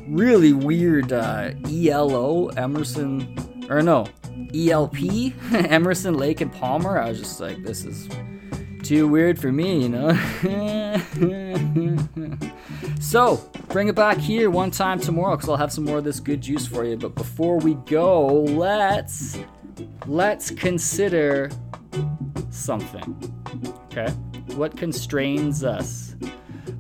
really 0.08 0.52
weird 0.52 1.12
uh, 1.12 1.52
ELO 1.70 2.48
Emerson, 2.48 3.66
or 3.70 3.80
no, 3.80 4.08
ELP 4.52 4.96
Emerson 5.52 6.14
Lake 6.14 6.40
and 6.40 6.52
Palmer. 6.52 6.98
I 6.98 7.10
was 7.10 7.20
just 7.20 7.38
like, 7.38 7.62
this 7.62 7.84
is 7.84 8.08
too 8.82 9.06
weird 9.06 9.38
for 9.38 9.52
me, 9.52 9.82
you 9.82 9.88
know. 9.88 10.10
so 13.16 13.42
bring 13.68 13.88
it 13.88 13.94
back 13.94 14.18
here 14.18 14.50
one 14.50 14.70
time 14.70 15.00
tomorrow, 15.00 15.36
because 15.36 15.48
I'll 15.48 15.56
have 15.56 15.72
some 15.72 15.84
more 15.84 15.96
of 15.96 16.04
this 16.04 16.20
good 16.20 16.42
juice 16.42 16.66
for 16.66 16.84
you. 16.84 16.98
But 16.98 17.14
before 17.14 17.56
we 17.56 17.72
go, 17.86 18.26
let's 18.26 19.38
let's 20.04 20.50
consider 20.50 21.50
something. 22.50 23.16
Okay, 23.86 24.12
what 24.54 24.76
constrains 24.76 25.64
us? 25.64 26.14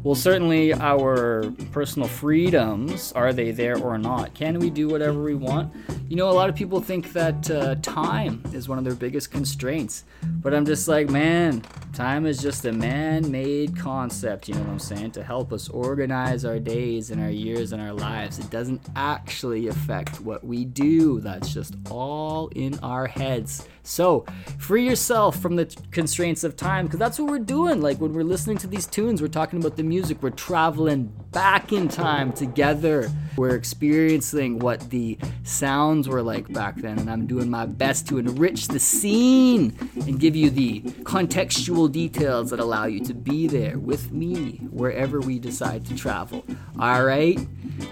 Well, 0.06 0.14
certainly 0.14 0.72
our 0.72 1.50
personal 1.72 2.06
freedoms 2.06 3.10
are 3.10 3.32
they 3.32 3.50
there 3.50 3.76
or 3.76 3.98
not? 3.98 4.34
Can 4.34 4.60
we 4.60 4.70
do 4.70 4.86
whatever 4.86 5.20
we 5.20 5.34
want? 5.34 5.74
You 6.08 6.14
know, 6.14 6.30
a 6.30 6.30
lot 6.30 6.48
of 6.48 6.54
people 6.54 6.80
think 6.80 7.12
that 7.12 7.50
uh, 7.50 7.74
time 7.82 8.40
is 8.52 8.68
one 8.68 8.78
of 8.78 8.84
their 8.84 8.94
biggest 8.94 9.32
constraints, 9.32 10.04
but 10.22 10.54
I'm 10.54 10.64
just 10.64 10.86
like, 10.86 11.10
man, 11.10 11.60
time 11.92 12.24
is 12.24 12.40
just 12.40 12.64
a 12.66 12.72
man 12.72 13.32
made 13.32 13.76
concept, 13.76 14.46
you 14.48 14.54
know 14.54 14.60
what 14.60 14.70
I'm 14.70 14.78
saying, 14.78 15.10
to 15.10 15.24
help 15.24 15.52
us 15.52 15.68
organize 15.68 16.44
our 16.44 16.60
days 16.60 17.10
and 17.10 17.20
our 17.20 17.30
years 17.30 17.72
and 17.72 17.82
our 17.82 17.92
lives. 17.92 18.38
It 18.38 18.48
doesn't 18.48 18.82
actually 18.94 19.66
affect 19.66 20.20
what 20.20 20.44
we 20.44 20.64
do, 20.66 21.18
that's 21.18 21.52
just 21.52 21.74
all 21.90 22.46
in 22.54 22.78
our 22.78 23.08
heads. 23.08 23.66
So, 23.86 24.26
free 24.58 24.84
yourself 24.84 25.38
from 25.40 25.56
the 25.56 25.66
constraints 25.92 26.42
of 26.42 26.56
time 26.56 26.86
because 26.86 26.98
that's 26.98 27.18
what 27.18 27.30
we're 27.30 27.38
doing. 27.38 27.80
Like 27.80 28.00
when 28.00 28.12
we're 28.14 28.24
listening 28.24 28.58
to 28.58 28.66
these 28.66 28.86
tunes, 28.86 29.22
we're 29.22 29.28
talking 29.28 29.60
about 29.60 29.76
the 29.76 29.84
music, 29.84 30.22
we're 30.22 30.30
traveling 30.30 31.12
back 31.30 31.72
in 31.72 31.86
time 31.86 32.32
together. 32.32 33.10
We're 33.36 33.54
experiencing 33.54 34.58
what 34.58 34.90
the 34.90 35.18
sounds 35.44 36.08
were 36.08 36.22
like 36.22 36.52
back 36.52 36.76
then, 36.76 36.98
and 36.98 37.10
I'm 37.10 37.26
doing 37.26 37.48
my 37.48 37.66
best 37.66 38.08
to 38.08 38.18
enrich 38.18 38.68
the 38.68 38.80
scene 38.80 39.76
and 39.94 40.18
give 40.18 40.34
you 40.34 40.50
the 40.50 40.80
contextual 41.04 41.92
details 41.92 42.50
that 42.50 42.58
allow 42.58 42.86
you 42.86 43.00
to 43.04 43.14
be 43.14 43.46
there 43.46 43.78
with 43.78 44.10
me 44.10 44.62
wherever 44.70 45.20
we 45.20 45.38
decide 45.38 45.84
to 45.86 45.94
travel. 45.94 46.44
All 46.80 47.04
right? 47.04 47.38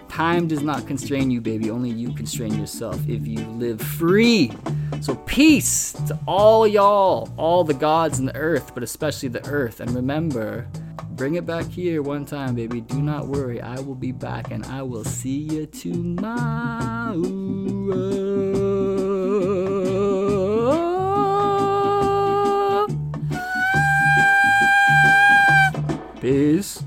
Time 0.09 0.47
does 0.47 0.63
not 0.63 0.87
constrain 0.87 1.31
you, 1.31 1.41
baby. 1.41 1.71
Only 1.71 1.91
you 1.91 2.13
constrain 2.13 2.55
yourself 2.59 2.97
if 3.09 3.27
you 3.27 3.39
live 3.47 3.81
free. 3.81 4.53
So, 5.01 5.17
peace 5.17 5.93
to 6.07 6.19
all 6.27 6.67
y'all, 6.67 7.33
all 7.37 7.65
the 7.65 7.75
gods 7.75 8.19
in 8.19 8.27
the 8.27 8.37
earth, 8.37 8.73
but 8.75 8.83
especially 8.83 9.29
the 9.29 9.47
earth. 9.49 9.81
And 9.81 9.91
remember, 9.91 10.69
bring 11.11 11.35
it 11.35 11.47
back 11.47 11.67
here 11.67 12.03
one 12.03 12.25
time, 12.25 12.55
baby. 12.55 12.81
Do 12.81 13.03
not 13.03 13.27
worry. 13.27 13.61
I 13.61 13.81
will 13.81 13.95
be 13.95 14.13
back 14.13 14.51
and 14.51 14.65
I 14.67 14.83
will 14.83 15.05
see 15.05 15.39
you 15.39 15.67
tomorrow. 15.67 17.23
Peace. 26.21 26.83